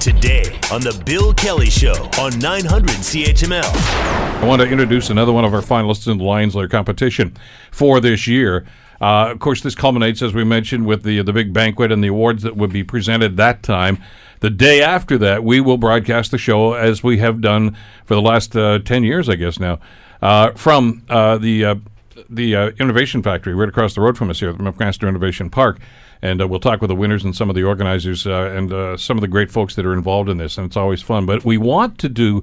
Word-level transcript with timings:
Today 0.00 0.58
on 0.72 0.80
The 0.80 1.02
Bill 1.04 1.34
Kelly 1.34 1.70
Show 1.70 1.94
on 2.20 2.38
900 2.38 2.88
CHML. 2.90 3.62
I 3.64 4.44
want 4.44 4.62
to 4.62 4.68
introduce 4.68 5.10
another 5.10 5.32
one 5.32 5.44
of 5.44 5.52
our 5.52 5.60
finalists 5.60 6.10
in 6.10 6.18
the 6.18 6.24
Lions 6.24 6.54
Lair 6.54 6.68
competition 6.68 7.36
for 7.70 8.00
this 8.00 8.26
year. 8.26 8.66
Uh, 9.00 9.30
of 9.30 9.38
course, 9.40 9.60
this 9.62 9.74
culminates, 9.74 10.22
as 10.22 10.34
we 10.34 10.44
mentioned, 10.44 10.86
with 10.86 11.02
the 11.02 11.22
the 11.22 11.32
big 11.32 11.52
banquet 11.52 11.92
and 11.92 12.02
the 12.02 12.08
awards 12.08 12.42
that 12.42 12.56
would 12.56 12.70
be 12.70 12.84
presented 12.84 13.36
that 13.36 13.62
time. 13.62 13.98
The 14.40 14.50
day 14.50 14.82
after 14.82 15.18
that, 15.18 15.42
we 15.42 15.60
will 15.60 15.78
broadcast 15.78 16.30
the 16.30 16.38
show 16.38 16.74
as 16.74 17.02
we 17.02 17.18
have 17.18 17.40
done 17.40 17.76
for 18.04 18.14
the 18.14 18.22
last 18.22 18.56
uh, 18.56 18.78
ten 18.78 19.02
years, 19.02 19.28
I 19.28 19.34
guess 19.34 19.58
now, 19.58 19.80
uh, 20.22 20.52
from 20.52 21.02
uh, 21.08 21.38
the 21.38 21.64
uh, 21.64 21.74
the 22.28 22.56
uh, 22.56 22.70
Innovation 22.78 23.22
Factory 23.22 23.54
right 23.54 23.68
across 23.68 23.94
the 23.94 24.00
road 24.00 24.16
from 24.16 24.30
us 24.30 24.40
here 24.40 24.50
at 24.50 24.58
the 24.58 24.64
McMaster 24.64 25.08
Innovation 25.08 25.50
Park. 25.50 25.78
And 26.22 26.40
uh, 26.40 26.48
we'll 26.48 26.60
talk 26.60 26.80
with 26.80 26.88
the 26.88 26.96
winners 26.96 27.24
and 27.24 27.36
some 27.36 27.50
of 27.50 27.56
the 27.56 27.64
organizers 27.64 28.26
uh, 28.26 28.52
and 28.54 28.72
uh, 28.72 28.96
some 28.96 29.16
of 29.16 29.20
the 29.20 29.28
great 29.28 29.50
folks 29.50 29.74
that 29.76 29.86
are 29.86 29.92
involved 29.92 30.28
in 30.28 30.38
this. 30.38 30.56
And 30.58 30.66
it's 30.66 30.76
always 30.76 31.02
fun. 31.02 31.26
But 31.26 31.44
we 31.44 31.58
want 31.58 31.98
to 31.98 32.08
do 32.08 32.42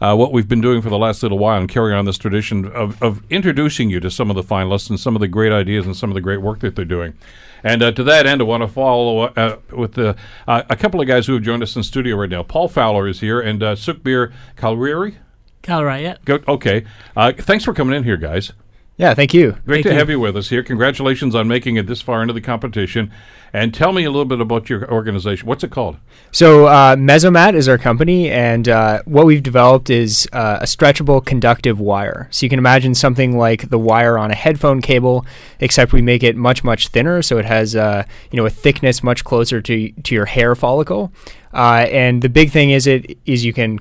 uh, 0.00 0.16
what 0.16 0.32
we've 0.32 0.48
been 0.48 0.60
doing 0.60 0.80
for 0.80 0.88
the 0.88 0.98
last 0.98 1.22
little 1.22 1.38
while 1.38 1.58
and 1.58 1.68
carry 1.68 1.94
on 1.94 2.06
this 2.06 2.16
tradition 2.16 2.66
of, 2.72 3.00
of 3.02 3.22
introducing 3.30 3.90
you 3.90 4.00
to 4.00 4.10
some 4.10 4.30
of 4.30 4.36
the 4.36 4.42
finalists 4.42 4.88
and 4.88 4.98
some 4.98 5.14
of 5.14 5.20
the 5.20 5.28
great 5.28 5.52
ideas 5.52 5.86
and 5.86 5.96
some 5.96 6.10
of 6.10 6.14
the 6.14 6.20
great 6.20 6.40
work 6.40 6.60
that 6.60 6.74
they're 6.74 6.84
doing. 6.84 7.14
And 7.62 7.82
uh, 7.82 7.92
to 7.92 8.02
that 8.04 8.26
end, 8.26 8.40
I 8.40 8.44
want 8.44 8.62
to 8.62 8.68
follow 8.68 9.24
uh, 9.24 9.58
with 9.70 9.94
the, 9.94 10.16
uh, 10.48 10.62
a 10.70 10.76
couple 10.76 11.00
of 11.00 11.06
guys 11.06 11.26
who 11.26 11.34
have 11.34 11.42
joined 11.42 11.62
us 11.62 11.76
in 11.76 11.82
studio 11.82 12.16
right 12.16 12.30
now. 12.30 12.42
Paul 12.42 12.68
Fowler 12.68 13.06
is 13.06 13.20
here, 13.20 13.40
and 13.40 13.62
uh, 13.62 13.74
Sukhbir 13.74 14.32
Kalriri. 14.56 15.16
Kalirai, 15.62 16.02
yeah. 16.02 16.16
Go, 16.24 16.38
okay. 16.48 16.86
Uh, 17.14 17.32
thanks 17.36 17.64
for 17.64 17.74
coming 17.74 17.94
in 17.94 18.04
here, 18.04 18.16
guys. 18.16 18.52
Yeah, 19.00 19.14
thank 19.14 19.32
you. 19.32 19.52
Great 19.64 19.76
Thank 19.76 19.84
to 19.84 19.92
you. 19.92 19.98
have 19.98 20.10
you 20.10 20.20
with 20.20 20.36
us 20.36 20.50
here. 20.50 20.62
Congratulations 20.62 21.34
on 21.34 21.48
making 21.48 21.76
it 21.76 21.86
this 21.86 22.02
far 22.02 22.20
into 22.20 22.34
the 22.34 22.40
competition. 22.42 23.10
And 23.50 23.72
tell 23.72 23.92
me 23.92 24.04
a 24.04 24.10
little 24.10 24.26
bit 24.26 24.42
about 24.42 24.68
your 24.68 24.92
organization. 24.92 25.48
What's 25.48 25.64
it 25.64 25.70
called? 25.70 25.96
So, 26.32 26.66
uh, 26.66 26.96
Mesomat 26.96 27.54
is 27.54 27.66
our 27.66 27.78
company, 27.78 28.30
and 28.30 28.68
uh, 28.68 29.00
what 29.06 29.24
we've 29.24 29.42
developed 29.42 29.88
is 29.88 30.28
uh, 30.34 30.58
a 30.60 30.66
stretchable 30.66 31.24
conductive 31.24 31.80
wire. 31.80 32.28
So, 32.30 32.44
you 32.44 32.50
can 32.50 32.58
imagine 32.58 32.94
something 32.94 33.38
like 33.38 33.70
the 33.70 33.78
wire 33.78 34.18
on 34.18 34.30
a 34.30 34.34
headphone 34.34 34.82
cable, 34.82 35.24
except 35.60 35.94
we 35.94 36.02
make 36.02 36.22
it 36.22 36.36
much, 36.36 36.62
much 36.62 36.88
thinner. 36.88 37.22
So, 37.22 37.38
it 37.38 37.46
has 37.46 37.74
uh, 37.74 38.04
you 38.30 38.36
know 38.36 38.44
a 38.44 38.50
thickness 38.50 39.02
much 39.02 39.24
closer 39.24 39.62
to 39.62 39.92
to 39.92 40.14
your 40.14 40.26
hair 40.26 40.54
follicle. 40.54 41.10
Uh, 41.54 41.86
and 41.90 42.20
the 42.20 42.28
big 42.28 42.50
thing 42.50 42.68
is 42.68 42.86
it 42.86 43.16
is 43.24 43.46
you 43.46 43.54
can 43.54 43.78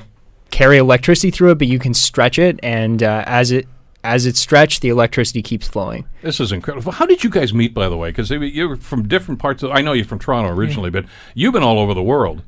carry 0.50 0.78
electricity 0.78 1.30
through 1.30 1.52
it, 1.52 1.58
but 1.58 1.68
you 1.68 1.78
can 1.78 1.94
stretch 1.94 2.40
it, 2.40 2.58
and 2.64 3.04
uh, 3.04 3.26
as 3.28 3.52
it 3.52 3.68
as 4.04 4.26
it's 4.26 4.40
stretched, 4.40 4.82
the 4.82 4.90
electricity 4.90 5.42
keeps 5.42 5.68
flowing. 5.68 6.06
This 6.22 6.40
is 6.40 6.52
incredible. 6.52 6.92
How 6.92 7.06
did 7.06 7.24
you 7.24 7.30
guys 7.30 7.54
meet, 7.54 7.74
by 7.74 7.90
the 7.90 7.98
way? 7.98 8.10
Because 8.10 8.30
you're 8.30 8.78
from 8.78 9.08
different 9.08 9.40
parts 9.40 9.64
of. 9.64 9.72
I 9.72 9.82
know 9.82 9.94
you're 9.94 10.06
from 10.06 10.20
Toronto 10.20 10.52
originally, 10.52 10.90
but 10.90 11.06
you've 11.34 11.54
been 11.54 11.64
all 11.64 11.80
over 11.80 11.94
the 11.94 12.04
world. 12.04 12.44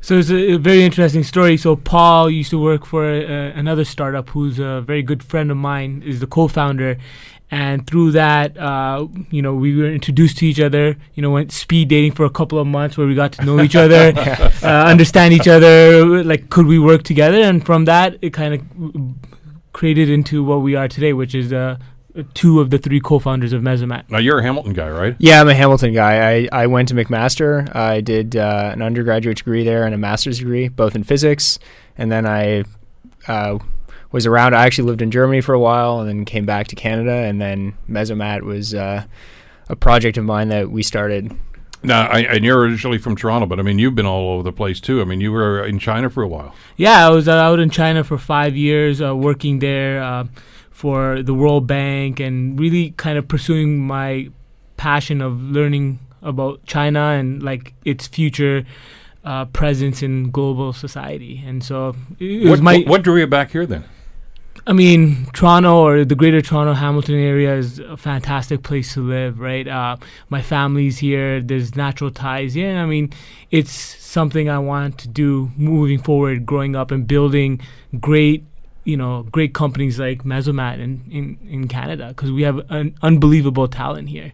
So 0.00 0.18
it's 0.18 0.30
a, 0.30 0.54
a 0.54 0.58
very 0.58 0.82
interesting 0.82 1.22
story. 1.22 1.56
So 1.56 1.76
Paul 1.76 2.28
used 2.28 2.50
to 2.50 2.60
work 2.60 2.84
for 2.84 3.04
uh, 3.04 3.52
another 3.54 3.84
startup 3.84 4.30
who's 4.30 4.58
a 4.58 4.80
very 4.80 5.02
good 5.02 5.22
friend 5.22 5.50
of 5.50 5.56
mine, 5.56 6.02
is 6.04 6.18
the 6.18 6.26
co-founder, 6.26 6.98
and 7.52 7.86
through 7.86 8.12
that, 8.12 8.56
uh, 8.58 9.06
you 9.30 9.42
know, 9.42 9.54
we 9.54 9.76
were 9.76 9.92
introduced 9.92 10.38
to 10.38 10.46
each 10.46 10.58
other. 10.58 10.96
You 11.14 11.22
know, 11.22 11.30
went 11.30 11.52
speed 11.52 11.88
dating 11.88 12.12
for 12.12 12.24
a 12.24 12.30
couple 12.30 12.58
of 12.58 12.66
months 12.66 12.96
where 12.96 13.06
we 13.06 13.14
got 13.14 13.32
to 13.34 13.44
know 13.44 13.60
each 13.60 13.76
other, 13.76 14.12
uh, 14.16 14.66
understand 14.66 15.34
each 15.34 15.46
other. 15.46 16.24
Like, 16.24 16.50
could 16.50 16.66
we 16.66 16.78
work 16.78 17.04
together? 17.04 17.36
And 17.36 17.64
from 17.64 17.84
that, 17.84 18.16
it 18.22 18.32
kind 18.32 18.54
of 18.54 19.31
created 19.72 20.10
into 20.10 20.44
what 20.44 20.62
we 20.62 20.74
are 20.74 20.88
today, 20.88 21.12
which 21.12 21.34
is 21.34 21.52
uh, 21.52 21.78
two 22.34 22.60
of 22.60 22.70
the 22.70 22.78
three 22.78 23.00
co-founders 23.00 23.52
of 23.52 23.62
Mesomat. 23.62 24.10
Now 24.10 24.18
you're 24.18 24.38
a 24.38 24.42
Hamilton 24.42 24.72
guy, 24.74 24.90
right? 24.90 25.16
Yeah, 25.18 25.40
I'm 25.40 25.48
a 25.48 25.54
Hamilton 25.54 25.94
guy. 25.94 26.32
I, 26.32 26.48
I 26.52 26.66
went 26.66 26.88
to 26.88 26.94
McMaster. 26.94 27.74
I 27.74 28.00
did 28.00 28.36
uh, 28.36 28.70
an 28.72 28.82
undergraduate 28.82 29.38
degree 29.38 29.64
there 29.64 29.84
and 29.84 29.94
a 29.94 29.98
master's 29.98 30.38
degree, 30.38 30.68
both 30.68 30.94
in 30.94 31.04
physics. 31.04 31.58
And 31.96 32.12
then 32.12 32.26
I 32.26 32.64
uh, 33.26 33.58
was 34.10 34.26
around. 34.26 34.54
I 34.54 34.66
actually 34.66 34.88
lived 34.88 35.02
in 35.02 35.10
Germany 35.10 35.40
for 35.40 35.54
a 35.54 35.60
while 35.60 36.00
and 36.00 36.08
then 36.08 36.24
came 36.24 36.44
back 36.44 36.68
to 36.68 36.76
Canada. 36.76 37.12
And 37.12 37.40
then 37.40 37.74
Mesomat 37.88 38.42
was 38.42 38.74
uh, 38.74 39.04
a 39.68 39.76
project 39.76 40.18
of 40.18 40.24
mine 40.24 40.48
that 40.48 40.70
we 40.70 40.82
started. 40.82 41.32
Now, 41.84 42.06
I, 42.06 42.20
and 42.20 42.44
you're 42.44 42.60
originally 42.60 42.98
from 42.98 43.16
Toronto, 43.16 43.46
but 43.46 43.58
I 43.58 43.62
mean, 43.62 43.78
you've 43.78 43.94
been 43.94 44.06
all 44.06 44.34
over 44.34 44.42
the 44.42 44.52
place 44.52 44.80
too. 44.80 45.00
I 45.00 45.04
mean, 45.04 45.20
you 45.20 45.32
were 45.32 45.64
in 45.64 45.78
China 45.78 46.08
for 46.10 46.22
a 46.22 46.28
while. 46.28 46.54
Yeah, 46.76 47.06
I 47.06 47.10
was 47.10 47.26
uh, 47.28 47.32
out 47.32 47.58
in 47.58 47.70
China 47.70 48.04
for 48.04 48.18
five 48.18 48.56
years, 48.56 49.02
uh, 49.02 49.16
working 49.16 49.58
there 49.58 50.02
uh, 50.02 50.26
for 50.70 51.22
the 51.22 51.34
World 51.34 51.66
Bank, 51.66 52.20
and 52.20 52.58
really 52.58 52.90
kind 52.92 53.18
of 53.18 53.26
pursuing 53.26 53.80
my 53.80 54.30
passion 54.76 55.20
of 55.20 55.40
learning 55.40 55.98
about 56.22 56.64
China 56.66 57.00
and 57.00 57.42
like 57.42 57.74
its 57.84 58.06
future 58.06 58.64
uh, 59.24 59.44
presence 59.46 60.02
in 60.02 60.30
global 60.30 60.72
society. 60.72 61.42
And 61.44 61.62
so 61.64 61.96
it 62.20 62.48
was 62.48 62.60
What, 62.60 62.62
my. 62.62 62.78
what 62.86 63.02
drew 63.02 63.18
you 63.18 63.26
back 63.26 63.50
here 63.50 63.66
then? 63.66 63.84
I 64.64 64.72
mean, 64.72 65.26
Toronto 65.32 65.74
or 65.74 66.04
the 66.04 66.14
greater 66.14 66.40
Toronto 66.40 66.74
Hamilton 66.74 67.16
area 67.16 67.56
is 67.56 67.80
a 67.80 67.96
fantastic 67.96 68.62
place 68.62 68.94
to 68.94 69.00
live, 69.00 69.40
right? 69.40 69.66
Uh, 69.66 69.96
my 70.28 70.40
family's 70.40 70.98
here. 70.98 71.40
There's 71.40 71.74
natural 71.74 72.12
ties. 72.12 72.54
Yeah, 72.54 72.80
I 72.82 72.86
mean, 72.86 73.12
it's 73.50 73.72
something 73.72 74.48
I 74.48 74.60
want 74.60 74.98
to 74.98 75.08
do 75.08 75.50
moving 75.56 75.98
forward, 75.98 76.46
growing 76.46 76.76
up 76.76 76.92
and 76.92 77.08
building 77.08 77.60
great, 77.98 78.44
you 78.84 78.96
know, 78.96 79.22
great 79.30 79.54
companies 79.54 79.98
like 79.98 80.24
Mesomat 80.24 80.80
in, 80.80 81.04
in, 81.10 81.38
in 81.48 81.68
Canada 81.68 82.08
because 82.08 82.32
we 82.32 82.42
have 82.42 82.58
an 82.70 82.96
unbelievable 83.02 83.68
talent 83.68 84.08
here. 84.08 84.32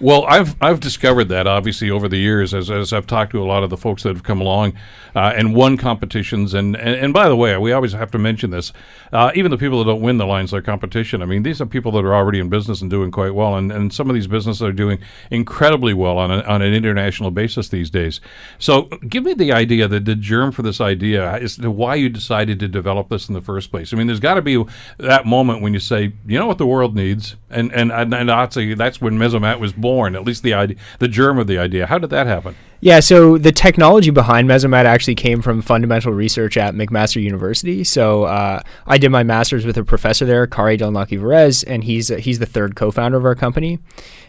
Well, 0.00 0.24
I've 0.26 0.56
I've 0.60 0.80
discovered 0.80 1.28
that 1.28 1.46
obviously 1.46 1.90
over 1.90 2.08
the 2.08 2.16
years 2.16 2.54
as, 2.54 2.70
as 2.70 2.92
I've 2.92 3.06
talked 3.06 3.32
to 3.32 3.42
a 3.42 3.44
lot 3.44 3.62
of 3.62 3.70
the 3.70 3.76
folks 3.76 4.02
that 4.02 4.14
have 4.14 4.24
come 4.24 4.40
along 4.40 4.74
uh, 5.14 5.32
and 5.36 5.54
won 5.54 5.76
competitions. 5.76 6.54
And, 6.54 6.76
and 6.76 6.96
and 6.96 7.12
by 7.12 7.28
the 7.28 7.36
way, 7.36 7.56
we 7.58 7.72
always 7.72 7.92
have 7.92 8.10
to 8.12 8.18
mention 8.18 8.50
this. 8.50 8.72
Uh, 9.12 9.30
even 9.34 9.50
the 9.50 9.58
people 9.58 9.78
that 9.78 9.84
don't 9.84 10.00
win 10.00 10.16
the 10.16 10.26
Lions 10.26 10.52
Lair 10.52 10.62
competition, 10.62 11.22
I 11.22 11.26
mean, 11.26 11.42
these 11.42 11.60
are 11.60 11.66
people 11.66 11.92
that 11.92 12.04
are 12.04 12.14
already 12.14 12.38
in 12.38 12.48
business 12.48 12.80
and 12.80 12.90
doing 12.90 13.10
quite 13.10 13.34
well. 13.34 13.56
And, 13.56 13.70
and 13.70 13.92
some 13.92 14.08
of 14.08 14.14
these 14.14 14.26
businesses 14.26 14.62
are 14.62 14.72
doing 14.72 14.98
incredibly 15.30 15.94
well 15.94 16.18
on, 16.18 16.30
a, 16.30 16.40
on 16.42 16.62
an 16.62 16.74
international 16.74 17.30
basis 17.30 17.68
these 17.68 17.90
days. 17.90 18.20
So, 18.58 18.84
give 19.08 19.24
me 19.24 19.34
the 19.34 19.52
idea, 19.52 19.86
the, 19.86 20.00
the 20.00 20.14
germ 20.14 20.52
for 20.52 20.62
this 20.62 20.80
idea 20.80 21.38
to 21.46 21.70
why 21.70 21.94
you 21.96 22.08
decided 22.08 22.58
to 22.60 22.68
develop 22.68 23.08
this 23.08 23.28
in 23.28 23.34
the 23.34 23.40
first 23.40 23.70
place. 23.70 23.81
I 23.90 23.96
mean, 23.96 24.06
there's 24.06 24.20
got 24.20 24.34
to 24.34 24.42
be 24.42 24.62
that 24.98 25.24
moment 25.24 25.62
when 25.62 25.72
you 25.72 25.80
say, 25.80 26.12
you 26.26 26.38
know 26.38 26.46
what 26.46 26.58
the 26.58 26.66
world 26.66 26.94
needs, 26.94 27.36
and 27.48 27.72
and 27.72 27.90
and, 27.90 28.12
and 28.12 28.30
I'd 28.30 28.52
say 28.52 28.74
that's 28.74 29.00
when 29.00 29.18
Mesomat 29.18 29.58
was 29.58 29.72
born. 29.72 30.14
At 30.14 30.24
least 30.24 30.42
the 30.42 30.52
idea, 30.52 30.76
the 30.98 31.08
germ 31.08 31.38
of 31.38 31.46
the 31.46 31.58
idea. 31.58 31.86
How 31.86 31.98
did 31.98 32.10
that 32.10 32.26
happen? 32.26 32.54
Yeah, 32.80 32.98
so 32.98 33.38
the 33.38 33.52
technology 33.52 34.10
behind 34.10 34.48
Mesomat 34.48 34.86
actually 34.86 35.14
came 35.14 35.40
from 35.40 35.62
fundamental 35.62 36.12
research 36.12 36.56
at 36.56 36.74
McMaster 36.74 37.22
University. 37.22 37.84
So 37.84 38.24
uh, 38.24 38.60
I 38.88 38.98
did 38.98 39.10
my 39.10 39.22
master's 39.22 39.64
with 39.64 39.76
a 39.78 39.84
professor 39.84 40.26
there, 40.26 40.48
Kari 40.48 40.76
Dalnoki-Veress, 40.78 41.62
and 41.64 41.84
he's 41.84 42.10
uh, 42.10 42.16
he's 42.16 42.40
the 42.40 42.46
third 42.46 42.74
co-founder 42.74 43.16
of 43.16 43.24
our 43.24 43.36
company. 43.36 43.78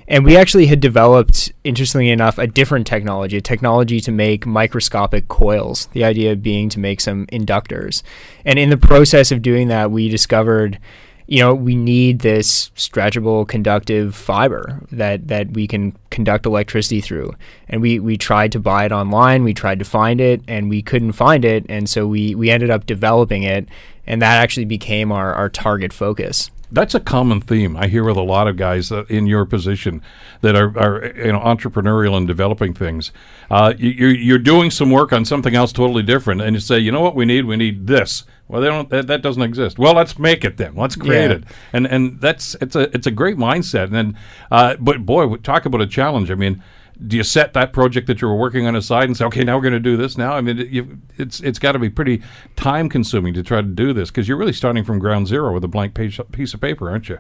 And 0.08 0.26
we 0.26 0.36
actually 0.36 0.66
had 0.66 0.80
developed, 0.80 1.52
interestingly 1.64 2.10
enough, 2.10 2.38
a 2.38 2.48
different 2.48 2.86
technology, 2.88 3.38
a 3.38 3.42
technology 3.42 4.00
to 4.02 4.12
make 4.12 4.46
microscopic 4.46 5.28
coils. 5.28 5.88
The 5.94 6.04
idea 6.04 6.36
being 6.36 6.70
to 6.70 6.80
make 6.80 7.02
some 7.02 7.26
inductors. 7.28 8.04
And 8.46 8.60
in 8.60 8.70
the 8.70 8.78
process 8.78 9.32
of 9.32 9.42
doing 9.42 9.70
that, 9.70 9.92
we 9.92 10.10
discovered 10.10 10.80
you 11.26 11.40
know, 11.40 11.54
we 11.54 11.76
need 11.76 12.20
this 12.20 12.70
stretchable 12.76 13.48
conductive 13.48 14.16
fiber 14.16 14.82
that, 14.92 15.28
that 15.30 15.52
we 15.52 15.68
can 15.68 15.98
conduct 16.10 16.46
electricity 16.46 17.02
through. 17.02 17.34
And 17.70 17.82
we, 17.82 18.00
we 18.00 18.18
tried 18.18 18.52
to 18.54 18.60
buy 18.60 18.86
it 18.86 18.92
online, 18.92 19.44
we 19.44 19.54
tried 19.54 19.80
to 19.80 19.86
find 19.86 20.20
it, 20.20 20.42
and 20.48 20.70
we 20.70 20.82
couldn't 20.82 21.14
find 21.14 21.46
it. 21.46 21.66
And 21.70 21.90
so 21.90 22.06
we, 22.06 22.36
we 22.36 22.50
ended 22.50 22.70
up 22.70 22.86
developing 22.86 23.44
it, 23.44 23.68
and 24.06 24.22
that 24.22 24.42
actually 24.42 24.66
became 24.66 25.12
our, 25.12 25.34
our 25.34 25.50
target 25.50 25.94
focus. 25.94 26.52
That's 26.72 26.96
a 26.96 27.00
common 27.00 27.40
theme 27.40 27.78
I 27.78 27.88
hear 27.88 28.04
with 28.04 28.18
a 28.18 28.22
lot 28.24 28.48
of 28.48 28.58
guys 28.58 28.92
uh, 28.92 29.06
in 29.08 29.28
your 29.28 29.46
position 29.46 30.02
that 30.42 30.56
are, 30.56 30.76
are 30.78 31.06
you 31.16 31.32
know 31.32 31.40
entrepreneurial 31.40 32.18
and 32.18 32.28
developing 32.28 32.74
things. 32.74 33.12
Uh, 33.52 33.74
you, 33.78 33.92
you're, 33.92 34.16
you're 34.16 34.38
doing 34.40 34.72
some 34.72 34.90
work 34.90 35.14
on 35.14 35.24
something 35.24 35.54
else 35.56 35.72
totally 35.72 36.02
different, 36.02 36.42
and 36.42 36.56
you 36.56 36.60
say, 36.60 36.80
you 36.80 36.92
know 36.92 37.02
what 37.02 37.16
we 37.16 37.26
need? 37.26 37.46
We 37.46 37.58
need 37.58 37.86
this. 37.86 38.24
Well, 38.48 38.60
they 38.62 38.68
don't. 38.70 38.90
That, 38.90 39.06
that 39.08 39.22
doesn't 39.22 39.44
exist. 39.44 39.78
Well, 39.78 39.94
let's 39.94 40.18
make 40.18 40.44
it 40.44 40.58
then. 40.58 40.76
Let's 40.76 40.96
create 40.96 41.30
Yeah. 41.30 41.38
it. 41.38 41.44
And 41.74 41.86
and 41.88 42.20
that's 42.20 42.56
it's 42.60 42.76
a 42.76 42.94
it's 42.96 43.06
a 43.08 43.12
great 43.12 43.38
mindset. 43.38 43.86
And 43.86 43.94
then, 43.96 44.18
uh, 44.52 44.76
but 44.80 45.06
boy, 45.06 45.36
talk 45.38 45.66
about 45.66 45.82
a 45.82 45.88
challenge. 45.88 46.32
I 46.32 46.36
mean. 46.36 46.64
Do 47.06 47.18
you 47.18 47.24
set 47.24 47.54
that 47.54 47.74
project 47.74 48.08
that 48.08 48.22
you 48.22 48.28
were 48.28 48.36
working 48.36 48.68
on 48.68 48.76
aside 48.76 49.06
and 49.06 49.18
say, 49.18 49.26
okay, 49.26 49.44
now 49.44 49.58
we're 49.58 49.64
going 49.64 49.74
to 49.74 49.80
do 49.80 49.98
this 49.98 50.18
now? 50.18 50.34
I 50.34 50.42
mean, 50.42 50.60
it, 50.60 50.68
you, 50.70 51.00
it's 51.18 51.40
it's 51.42 51.60
got 51.60 51.74
to 51.74 51.80
be 51.80 51.90
pretty 51.90 52.22
time 52.56 52.90
consuming 52.90 53.34
to 53.34 53.44
try 53.44 53.62
to 53.62 53.68
do 53.68 53.94
this 53.94 54.10
because 54.10 54.28
you're 54.28 54.38
really 54.38 54.54
starting 54.54 54.84
from 54.84 55.00
ground 55.00 55.28
zero 55.28 55.54
with 55.54 55.64
a 55.64 55.68
blank 55.68 55.94
page, 55.94 56.20
piece 56.32 56.54
of 56.54 56.62
paper, 56.62 56.90
aren't 56.90 57.10
you? 57.10 57.20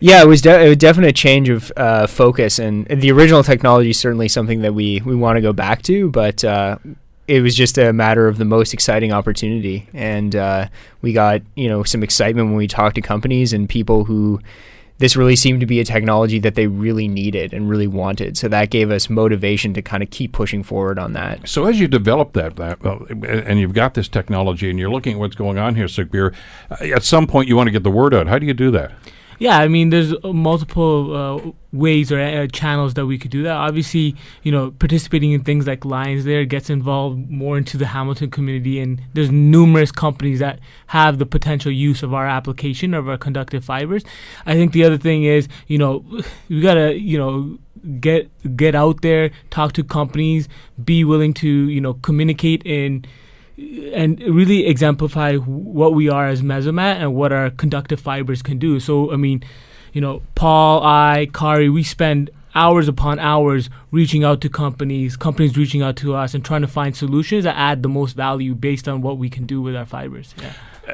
Yeah, 0.00 0.20
it 0.20 0.26
was, 0.26 0.40
de- 0.40 0.64
it 0.64 0.68
was 0.68 0.78
definitely 0.78 1.10
a 1.10 1.12
change 1.12 1.48
of 1.48 1.70
uh, 1.76 2.08
focus, 2.08 2.58
and 2.58 2.86
the 2.86 3.12
original 3.12 3.44
technology 3.44 3.90
is 3.90 4.00
certainly 4.00 4.26
something 4.26 4.62
that 4.62 4.74
we, 4.74 5.00
we 5.04 5.14
want 5.14 5.36
to 5.36 5.40
go 5.40 5.52
back 5.52 5.82
to, 5.82 6.10
but 6.10 6.42
uh, 6.42 6.78
it 7.28 7.40
was 7.40 7.54
just 7.54 7.78
a 7.78 7.92
matter 7.92 8.26
of 8.26 8.36
the 8.36 8.44
most 8.44 8.74
exciting 8.74 9.12
opportunity, 9.12 9.88
and 9.94 10.34
uh, 10.34 10.66
we 11.02 11.12
got 11.12 11.42
you 11.54 11.68
know 11.68 11.84
some 11.84 12.02
excitement 12.02 12.48
when 12.48 12.56
we 12.56 12.66
talked 12.66 12.96
to 12.96 13.00
companies 13.00 13.52
and 13.52 13.68
people 13.68 14.04
who 14.04 14.40
this 14.98 15.16
really 15.16 15.36
seemed 15.36 15.60
to 15.60 15.66
be 15.66 15.80
a 15.80 15.84
technology 15.84 16.38
that 16.38 16.54
they 16.54 16.66
really 16.66 17.08
needed 17.08 17.52
and 17.52 17.68
really 17.68 17.86
wanted. 17.86 18.36
So 18.36 18.48
that 18.48 18.70
gave 18.70 18.90
us 18.90 19.10
motivation 19.10 19.74
to 19.74 19.82
kind 19.82 20.02
of 20.02 20.10
keep 20.10 20.32
pushing 20.32 20.62
forward 20.62 20.98
on 20.98 21.12
that. 21.14 21.48
So 21.48 21.66
as 21.66 21.80
you 21.80 21.88
develop 21.88 22.34
that, 22.34 22.56
that 22.56 22.84
uh, 22.84 22.98
and 23.08 23.58
you've 23.58 23.74
got 23.74 23.94
this 23.94 24.08
technology, 24.08 24.70
and 24.70 24.78
you're 24.78 24.90
looking 24.90 25.14
at 25.14 25.18
what's 25.18 25.34
going 25.34 25.58
on 25.58 25.74
here, 25.74 25.86
Sukhbir, 25.86 26.34
uh, 26.70 26.84
at 26.94 27.02
some 27.02 27.26
point 27.26 27.48
you 27.48 27.56
want 27.56 27.66
to 27.66 27.72
get 27.72 27.82
the 27.82 27.90
word 27.90 28.14
out. 28.14 28.26
How 28.26 28.38
do 28.38 28.46
you 28.46 28.54
do 28.54 28.70
that? 28.72 28.92
Yeah, 29.38 29.58
I 29.58 29.68
mean, 29.68 29.90
there's 29.90 30.12
uh, 30.12 30.32
multiple 30.32 31.16
uh, 31.16 31.50
ways 31.72 32.12
or 32.12 32.20
uh, 32.20 32.46
channels 32.48 32.94
that 32.94 33.06
we 33.06 33.18
could 33.18 33.30
do 33.30 33.42
that. 33.42 33.56
Obviously, 33.56 34.14
you 34.42 34.52
know, 34.52 34.70
participating 34.72 35.32
in 35.32 35.42
things 35.42 35.66
like 35.66 35.84
Lions 35.84 36.26
Lair 36.26 36.44
gets 36.44 36.70
involved 36.70 37.30
more 37.30 37.58
into 37.58 37.76
the 37.76 37.86
Hamilton 37.86 38.30
community, 38.30 38.78
and 38.78 39.02
there's 39.14 39.30
numerous 39.30 39.90
companies 39.90 40.38
that 40.38 40.60
have 40.88 41.18
the 41.18 41.26
potential 41.26 41.72
use 41.72 42.02
of 42.02 42.14
our 42.14 42.26
application 42.26 42.94
of 42.94 43.08
our 43.08 43.18
conductive 43.18 43.64
fibers. 43.64 44.04
I 44.46 44.54
think 44.54 44.72
the 44.72 44.84
other 44.84 44.98
thing 44.98 45.24
is, 45.24 45.48
you 45.66 45.78
know, 45.78 46.04
we 46.48 46.60
gotta, 46.60 46.98
you 46.98 47.18
know, 47.18 47.58
get 48.00 48.30
get 48.56 48.74
out 48.74 49.02
there, 49.02 49.30
talk 49.50 49.72
to 49.72 49.84
companies, 49.84 50.48
be 50.84 51.04
willing 51.04 51.34
to, 51.34 51.48
you 51.48 51.80
know, 51.80 51.94
communicate 51.94 52.62
in 52.64 53.04
and 53.58 54.20
really 54.20 54.66
exemplify 54.66 55.36
what 55.36 55.94
we 55.94 56.08
are 56.08 56.28
as 56.28 56.42
Mesomat 56.42 56.96
and 56.96 57.14
what 57.14 57.32
our 57.32 57.50
conductive 57.50 58.00
fibers 58.00 58.42
can 58.42 58.58
do. 58.58 58.80
So, 58.80 59.12
I 59.12 59.16
mean, 59.16 59.42
you 59.92 60.00
know, 60.00 60.22
Paul, 60.34 60.82
I, 60.82 61.28
Kari, 61.32 61.68
we 61.68 61.82
spend 61.82 62.30
hours 62.54 62.88
upon 62.88 63.18
hours 63.18 63.70
reaching 63.90 64.24
out 64.24 64.40
to 64.42 64.48
companies, 64.48 65.16
companies 65.16 65.56
reaching 65.56 65.82
out 65.82 65.96
to 65.96 66.14
us, 66.14 66.34
and 66.34 66.44
trying 66.44 66.62
to 66.62 66.68
find 66.68 66.96
solutions 66.96 67.44
that 67.44 67.56
add 67.56 67.82
the 67.82 67.88
most 67.88 68.14
value 68.14 68.54
based 68.54 68.88
on 68.88 69.02
what 69.02 69.18
we 69.18 69.28
can 69.30 69.46
do 69.46 69.60
with 69.60 69.76
our 69.76 69.86
fibers. 69.86 70.34
Yeah. 70.40 70.52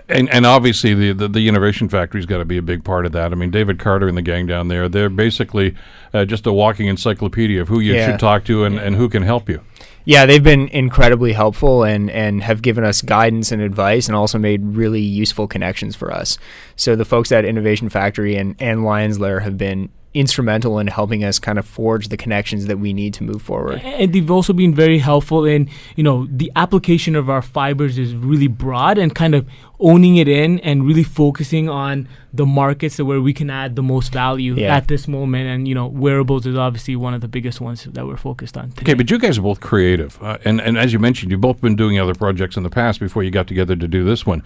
And, 0.09 0.29
and 0.29 0.45
obviously 0.45 0.95
the, 0.95 1.13
the, 1.13 1.29
the 1.29 1.49
innovation 1.49 1.89
factory's 1.89 2.27
got 2.27 2.39
to 2.39 2.45
be 2.45 2.59
a 2.59 2.63
big 2.63 2.85
part 2.85 3.07
of 3.07 3.13
that. 3.13 3.33
I 3.33 3.35
mean, 3.37 3.51
David 3.51 3.79
Carter 3.79 4.07
and 4.07 4.17
the 4.17 4.23
gang 4.23 4.47
down 4.47 4.69
there, 4.69 4.89
they're 4.89 5.09
basically 5.09 5.75
uh, 6.13 6.25
just 6.27 6.47
a 6.47 6.53
walking 6.53 6.89
encyclopedia 6.89 7.63
of 7.63 7.69
who 7.69 7.81
you 7.81 7.95
Yeah. 7.95 8.11
should 8.11 8.21
talk 8.21 8.45
to 8.45 8.65
and, 8.65 8.79
and 8.79 8.97
who 8.97 9.09
can 9.09 9.23
help 9.23 9.49
you. 9.49 9.63
Yeah, 10.09 10.25
they've 10.25 10.43
been 10.43 10.69
incredibly 10.69 11.35
helpful 11.35 11.85
and, 11.85 12.09
and 12.11 12.43
have 12.43 12.63
given 12.63 12.83
us 12.83 13.03
guidance 13.03 13.53
and 13.53 13.61
advice 13.61 14.09
and 14.09 14.17
also 14.17 14.39
made 14.39 14.65
really 14.65 15.03
useful 15.03 15.47
connections 15.47 15.95
for 15.95 16.11
us. 16.11 16.39
So 16.77 16.97
the 16.97 17.05
folks 17.05 17.31
at 17.31 17.45
Innovation 17.45 17.91
Factory 17.91 18.35
and, 18.37 18.57
and 18.59 18.85
Lions 18.85 19.21
Lair 19.21 19.41
have 19.41 19.59
been 19.59 19.91
instrumental 20.15 20.79
in 20.79 20.87
helping 20.87 21.23
us 21.23 21.39
kind 21.39 21.59
of 21.59 21.67
forge 21.67 22.09
the 22.09 22.17
connections 22.17 22.67
that 22.67 22.79
we 22.79 22.93
need 22.93 23.13
to 23.15 23.23
move 23.23 23.43
forward. 23.43 23.81
and 23.85 24.13
they've 24.13 24.31
also 24.31 24.53
been 24.53 24.75
very 24.75 24.99
helpful 24.99 25.45
in 25.45 25.69
you 25.97 26.03
know 26.03 26.27
the 26.31 26.51
application 26.57 27.15
of 27.15 27.29
our 27.29 27.43
fibers 27.43 27.99
is 27.99 28.15
really 28.15 28.49
broad 28.49 28.97
and 28.99 29.15
kind 29.15 29.35
of 29.35 29.47
owning 29.81 30.17
it 30.17 30.27
in 30.27 30.59
and 30.61 30.87
really 30.87 31.03
focusing 31.05 31.69
on 31.69 32.09
the 32.33 32.47
markets 32.47 32.99
where 32.99 33.21
we 33.21 33.33
can 33.33 33.51
add 33.51 33.77
the 33.77 33.83
most 33.83 34.13
value 34.13 34.55
Yeah. 34.55 34.75
at 34.77 34.89
this 34.89 35.07
moment 35.07 35.47
and 35.47 35.69
you 35.69 35.75
know 35.75 35.87
wearables 35.87 36.47
is 36.47 36.57
obviously 36.57 36.97
one 36.97 37.13
of 37.15 37.21
the 37.21 37.29
biggest 37.29 37.61
ones 37.61 37.85
that 37.85 38.07
we're 38.07 38.17
focused 38.17 38.57
on 38.57 38.71
today. 38.71 38.83
Okay, 38.83 38.95
but 38.95 39.11
you 39.11 39.19
guys 39.19 39.37
are 39.39 39.43
both 39.43 39.61
creative, 39.61 40.19
uh, 40.23 40.39
and 40.45 40.61
and 40.61 40.79
as 40.79 40.93
you 40.93 40.99
mentioned, 40.99 41.31
you've 41.31 41.41
both 41.41 41.61
been 41.61 41.77
doing 41.77 41.99
other 41.99 42.15
projects 42.15 42.57
in 42.57 42.63
the 42.63 42.71
past 42.71 42.99
before 42.99 43.23
you 43.23 43.31
got 43.31 43.47
together 43.47 43.77
to 43.77 43.87
do 43.87 44.05
this 44.05 44.25
one. 44.27 44.43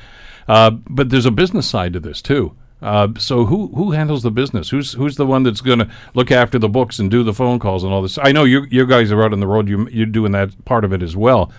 Uh, 0.49 0.71
but 0.91 1.09
there's 1.11 1.25
a 1.27 1.31
business 1.31 1.67
side 1.69 1.93
to 1.93 2.01
this 2.01 2.21
too. 2.21 2.55
Uh, 2.83 3.09
so 3.17 3.45
who 3.45 3.69
who 3.69 3.93
handles 3.93 4.23
the 4.23 4.31
business? 4.31 4.69
Who's 4.69 4.93
who's 4.93 5.17
the 5.17 5.27
one 5.27 5.45
that's 5.45 5.61
going 5.61 5.79
to 5.79 5.89
look 6.15 6.31
after 6.31 6.59
the 6.59 6.69
books 6.69 6.99
and 6.99 7.11
do 7.11 7.23
the 7.23 7.33
phone 7.33 7.59
calls 7.59 7.85
and 7.85 7.93
all 7.93 8.03
this? 8.03 8.19
I 8.19 8.33
know 8.33 8.45
you 8.45 8.67
you 8.71 8.87
guys 8.87 9.13
are 9.13 9.23
out 9.23 9.33
on 9.33 9.41
the 9.41 9.47
road. 9.47 9.69
You 9.69 9.89
you're 9.89 10.07
doing 10.07 10.33
that 10.33 10.65
part 10.65 10.85
of 10.85 10.93
it 10.93 11.03
as 11.03 11.17
well. 11.17 11.53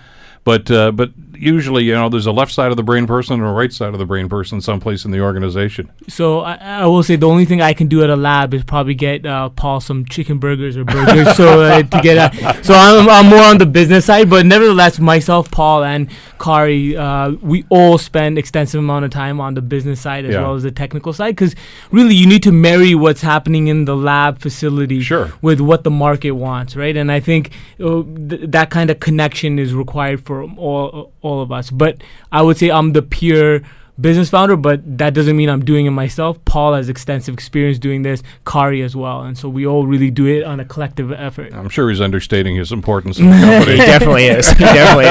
But 0.43 0.69
uh, 0.69 0.91
but 0.91 1.11
usually, 1.35 1.83
you 1.83 1.93
know, 1.93 2.09
there's 2.09 2.25
a 2.25 2.31
left 2.31 2.51
side 2.51 2.69
of 2.71 2.77
the 2.77 2.83
brain 2.83 3.05
person 3.07 3.33
and 3.39 3.43
a 3.43 3.51
right 3.51 3.71
side 3.73 3.91
of 3.93 3.99
the 3.99 4.05
brain 4.05 4.29
person 4.29 4.61
someplace 4.61 5.03
in 5.03 5.11
the 5.11 5.19
organization. 5.19 5.89
So 6.07 6.39
I, 6.41 6.55
I 6.55 6.85
will 6.85 7.03
say 7.03 7.15
the 7.15 7.27
only 7.27 7.43
thing 7.45 7.61
I 7.61 7.73
can 7.73 7.87
do 7.87 8.03
at 8.03 8.09
a 8.09 8.15
lab 8.15 8.53
is 8.53 8.63
probably 8.63 8.93
get 8.93 9.25
uh, 9.25 9.49
Paul 9.49 9.79
some 9.81 10.05
chicken 10.05 10.37
burgers 10.39 10.77
or 10.77 10.83
burgers. 10.85 11.35
so 11.35 11.61
uh, 11.63 11.83
to 11.93 12.01
get 12.01 12.17
a, 12.33 12.63
so 12.63 12.73
I'm, 12.73 13.09
I'm 13.09 13.27
more 13.27 13.41
on 13.43 13.57
the 13.57 13.65
business 13.65 14.05
side, 14.05 14.29
but 14.29 14.45
nevertheless, 14.45 14.99
myself, 14.99 15.49
Paul, 15.51 15.83
and 15.83 16.09
Kari, 16.39 16.95
uh, 16.95 17.31
we 17.41 17.65
all 17.69 17.97
spend 17.97 18.37
extensive 18.37 18.79
amount 18.79 19.05
of 19.05 19.11
time 19.11 19.39
on 19.41 19.53
the 19.53 19.61
business 19.61 19.99
side 20.01 20.25
as 20.25 20.33
Yeah. 20.33 20.41
well 20.41 20.55
as 20.55 20.63
the 20.63 20.71
technical 20.71 21.13
side 21.13 21.35
because 21.35 21.55
really 21.91 22.15
you 22.15 22.27
need 22.27 22.43
to 22.43 22.51
marry 22.51 22.95
what's 22.95 23.21
happening 23.21 23.67
in 23.67 23.85
the 23.85 23.95
lab 23.95 24.39
facility 24.39 25.01
Sure. 25.01 25.31
with 25.41 25.59
what 25.61 25.83
the 25.83 25.91
market 25.91 26.31
wants, 26.31 26.75
right? 26.75 26.95
And 26.95 27.11
I 27.11 27.19
think 27.19 27.51
uh, 27.81 28.03
th- 28.29 28.41
that 28.51 28.69
kind 28.69 28.89
of 28.89 28.99
connection 28.99 29.57
is 29.59 29.73
required 29.73 30.23
for 30.25 30.32
all 30.41 31.13
all 31.21 31.41
of 31.41 31.51
us. 31.51 31.69
But 31.69 32.01
I 32.31 32.41
would 32.41 32.57
say 32.57 32.71
I'm 32.71 32.93
the 32.93 33.01
pure 33.01 33.61
business 33.99 34.29
founder, 34.29 34.55
but 34.55 34.97
that 34.97 35.13
doesn't 35.13 35.35
mean 35.35 35.49
I'm 35.49 35.63
doing 35.63 35.85
it 35.85 35.91
myself. 35.91 36.43
Paul 36.45 36.73
has 36.73 36.89
extensive 36.89 37.33
experience 37.33 37.79
doing 37.79 38.01
this, 38.01 38.23
Kari 38.45 38.81
as 38.81 38.95
well, 38.95 39.21
and 39.21 39.37
so 39.37 39.49
we 39.49 39.65
all 39.65 39.85
really 39.85 40.09
do 40.09 40.25
it 40.25 40.43
on 40.43 40.59
a 40.59 40.65
collective 40.65 41.11
effort. 41.11 41.53
I'm 41.53 41.69
sure 41.69 41.89
he's 41.89 42.01
understating 42.01 42.55
his 42.55 42.71
importance 42.71 43.19
in 43.19 43.29
the 43.29 43.65
He 43.67 43.77
definitely 43.77 44.25
is. 44.25 44.49
He 44.49 44.63
definitely 44.63 45.05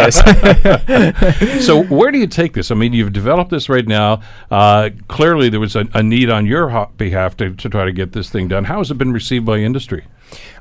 is. 1.55 1.67
so 1.67 1.83
where 1.85 2.11
do 2.11 2.19
you 2.19 2.27
take 2.27 2.55
this? 2.55 2.71
I 2.71 2.75
mean, 2.75 2.93
you've 2.93 3.13
developed 3.13 3.51
this 3.51 3.69
right 3.69 3.87
now. 3.87 4.21
Uh, 4.51 4.91
clearly, 5.09 5.49
there 5.49 5.61
was 5.61 5.77
a, 5.77 5.87
a 5.95 6.03
need 6.03 6.31
on 6.31 6.47
your 6.47 6.71
ho- 6.71 6.91
behalf 6.97 7.37
to, 7.39 7.55
to 7.55 7.69
try 7.69 7.85
to 7.85 7.93
get 7.93 8.13
this 8.13 8.31
thing 8.31 8.49
done. 8.49 8.65
How 8.65 8.79
has 8.79 8.91
it 8.91 8.99
been 8.99 9.13
received 9.13 9.47
by 9.47 9.59
industry? 9.59 10.05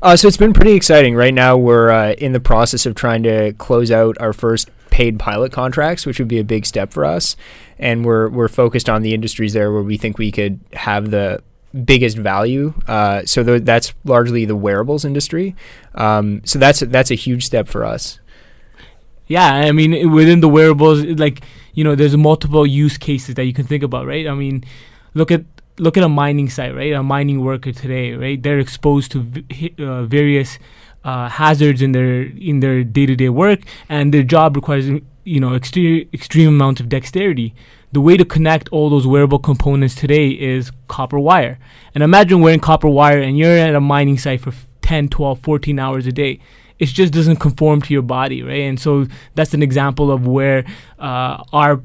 Uh, 0.02 0.16
so 0.16 0.28
it's 0.28 0.38
been 0.38 0.54
pretty 0.54 0.74
exciting. 0.74 1.16
Right 1.16 1.34
now, 1.34 1.58
we're 1.58 1.92
uh, 1.92 2.14
in 2.14 2.34
the 2.34 2.40
process 2.40 2.86
of 2.86 2.96
trying 2.96 3.24
to 3.24 3.54
close 3.54 3.92
out 3.92 4.18
our 4.20 4.34
first 4.34 4.70
paid 4.90 5.18
pilot 5.18 5.52
contracts, 5.52 6.06
which 6.06 6.20
would 6.20 6.28
be 6.28 6.40
a 6.40 6.44
big 6.44 6.66
step 6.66 6.92
for 6.92 7.06
us. 7.06 7.36
And 7.82 8.06
we're 8.06 8.30
we're 8.30 8.48
focused 8.48 8.88
on 8.90 9.02
the 9.02 9.14
industries 9.14 9.54
there 9.54 9.72
where 9.74 9.84
we 9.84 9.98
think 9.98 10.18
we 10.18 10.32
could 10.32 10.60
have 10.74 11.12
the 11.12 11.42
biggest 11.86 12.18
value. 12.18 12.74
Uh, 12.88 13.24
so 13.26 13.44
th- 13.44 13.64
that's 13.64 13.94
largely 14.04 14.46
the 14.46 14.56
wearables 14.56 15.04
industry. 15.04 15.56
Um, 15.96 16.42
so 16.46 16.60
that's 16.60 16.82
that's 16.82 17.12
a 17.12 17.16
huge 17.16 17.46
step 17.46 17.68
for 17.68 17.84
us. 17.84 18.20
Yeah, 19.28 19.48
I 19.48 19.72
mean 19.72 20.12
within 20.12 20.42
the 20.42 20.50
wearables, 20.50 21.04
like 21.04 21.42
you 21.74 21.84
know, 21.84 21.96
there's 21.96 22.16
multiple 22.18 22.68
use 22.68 22.98
cases 22.98 23.36
that 23.36 23.46
you 23.46 23.54
can 23.54 23.66
think 23.66 23.84
about, 23.84 24.06
right? 24.06 24.28
I 24.28 24.34
mean, 24.34 24.64
look 25.14 25.32
at 25.32 25.46
look 25.80 25.98
at 25.98 26.04
a 26.04 26.10
mining 26.10 26.50
site, 26.50 26.76
right? 26.76 26.94
A 26.94 27.02
mining 27.02 27.44
worker 27.44 27.72
today, 27.72 28.14
right? 28.14 28.42
They're 28.42 28.60
exposed 28.60 29.12
to 29.14 29.20
v- 29.20 29.74
uh, 29.80 30.04
various 30.04 30.60
uh, 31.04 31.30
hazards 31.30 31.82
in 31.82 31.94
their 31.94 32.24
in 32.24 32.60
their 32.60 32.84
day 32.84 33.06
to 33.06 33.16
day 33.16 33.30
work, 33.30 33.62
and 33.90 34.14
their 34.14 34.24
job 34.24 34.56
requires 34.56 34.90
you 35.24 35.40
know 35.40 35.50
extre- 35.50 36.12
extreme 36.14 36.50
amounts 36.50 36.82
of 36.82 36.90
dexterity. 36.90 37.54
The 37.92 38.02
way 38.02 38.16
to 38.16 38.24
connect 38.24 38.70
all 38.70 38.90
those 38.90 39.06
wearable 39.06 39.40
components 39.40 39.96
today 39.96 40.30
is 40.30 40.72
copper 40.88 41.20
wire. 41.20 41.60
And 41.94 42.04
imagine 42.04 42.40
wearing 42.40 42.62
copper 42.62 42.88
wire 42.88 43.20
and 43.20 43.38
you're 43.38 43.58
at 43.58 43.76
a 43.76 43.82
mining 43.82 44.18
site 44.18 44.40
for 44.40 44.52
f- 44.52 44.66
10, 44.82 45.10
12, 45.10 45.40
14 45.40 45.78
hours 45.78 46.08
a 46.08 46.12
day 46.12 46.40
it 46.82 46.88
just 46.88 47.14
doesn't 47.14 47.36
conform 47.36 47.80
to 47.80 47.94
your 47.94 48.02
body, 48.02 48.42
right? 48.42 48.62
And 48.62 48.80
so 48.80 49.06
that's 49.36 49.54
an 49.54 49.62
example 49.62 50.10
of 50.10 50.26
where 50.26 50.66
uh, 50.98 51.44
our 51.54 51.80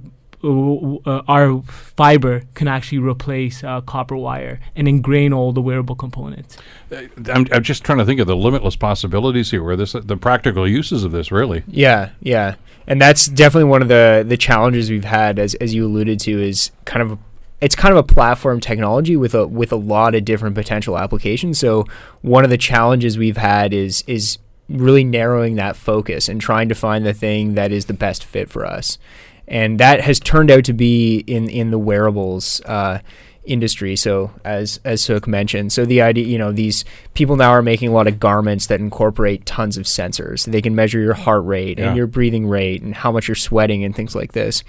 uh, 0.44 0.96
uh, 1.06 1.22
our 1.28 1.62
fiber 1.62 2.42
can 2.54 2.68
actually 2.68 2.98
replace 2.98 3.64
uh, 3.64 3.80
copper 3.80 4.16
wire 4.16 4.60
and 4.74 4.88
ingrain 4.88 5.32
all 5.32 5.52
the 5.52 5.62
wearable 5.62 5.94
components. 5.94 6.56
I'm, 6.92 7.46
I'm 7.52 7.62
just 7.62 7.84
trying 7.84 7.98
to 7.98 8.04
think 8.04 8.20
of 8.20 8.26
the 8.26 8.36
limitless 8.36 8.76
possibilities 8.76 9.50
here, 9.50 9.62
where 9.62 9.76
this 9.76 9.92
the 9.92 10.16
practical 10.16 10.68
uses 10.68 11.04
of 11.04 11.12
this 11.12 11.32
really. 11.32 11.64
Yeah, 11.66 12.10
yeah, 12.20 12.56
and 12.86 13.00
that's 13.00 13.26
definitely 13.26 13.70
one 13.70 13.82
of 13.82 13.88
the 13.88 14.24
the 14.26 14.36
challenges 14.36 14.90
we've 14.90 15.04
had, 15.04 15.38
as 15.38 15.54
as 15.56 15.74
you 15.74 15.86
alluded 15.86 16.20
to, 16.20 16.42
is 16.42 16.70
kind 16.84 17.02
of 17.02 17.18
it's 17.60 17.74
kind 17.74 17.92
of 17.92 17.98
a 17.98 18.14
platform 18.14 18.60
technology 18.60 19.16
with 19.16 19.34
a 19.34 19.46
with 19.46 19.72
a 19.72 19.76
lot 19.76 20.14
of 20.14 20.24
different 20.24 20.54
potential 20.54 20.98
applications. 20.98 21.58
So 21.58 21.86
one 22.22 22.44
of 22.44 22.50
the 22.50 22.58
challenges 22.58 23.16
we've 23.16 23.38
had 23.38 23.72
is 23.72 24.04
is 24.06 24.38
really 24.68 25.04
narrowing 25.04 25.54
that 25.54 25.76
focus 25.76 26.28
and 26.28 26.40
trying 26.40 26.68
to 26.68 26.74
find 26.74 27.06
the 27.06 27.14
thing 27.14 27.54
that 27.54 27.70
is 27.70 27.86
the 27.86 27.94
best 27.94 28.24
fit 28.24 28.50
for 28.50 28.66
us, 28.66 28.98
and 29.48 29.78
that 29.80 30.00
has 30.00 30.18
turned 30.20 30.50
out 30.50 30.64
to 30.64 30.72
be 30.72 31.18
in 31.26 31.48
in 31.48 31.70
the 31.70 31.78
wearables. 31.78 32.60
Uh, 32.64 33.00
industry 33.44 33.94
so 33.94 34.32
as 34.44 34.80
as 34.84 35.00
Suk 35.00 35.28
mentioned 35.28 35.72
so 35.72 35.84
the 35.84 36.00
idea 36.02 36.24
you 36.26 36.36
know 36.36 36.50
these 36.50 36.84
people 37.14 37.36
now 37.36 37.50
are 37.50 37.62
making 37.62 37.88
a 37.88 37.92
lot 37.92 38.08
of 38.08 38.18
garments 38.18 38.66
that 38.66 38.80
incorporate 38.80 39.46
tons 39.46 39.76
of 39.76 39.84
sensors 39.84 40.46
they 40.50 40.60
can 40.60 40.74
measure 40.74 40.98
your 40.98 41.14
heart 41.14 41.44
rate 41.44 41.78
Yeah. 41.78 41.86
and 41.86 41.96
your 41.96 42.08
breathing 42.08 42.48
rate 42.48 42.82
and 42.82 42.92
how 42.92 43.12
much 43.12 43.28
you're 43.28 43.36
sweating 43.36 43.84
and 43.84 43.94
things 43.94 44.16
like 44.16 44.32
this 44.32 44.64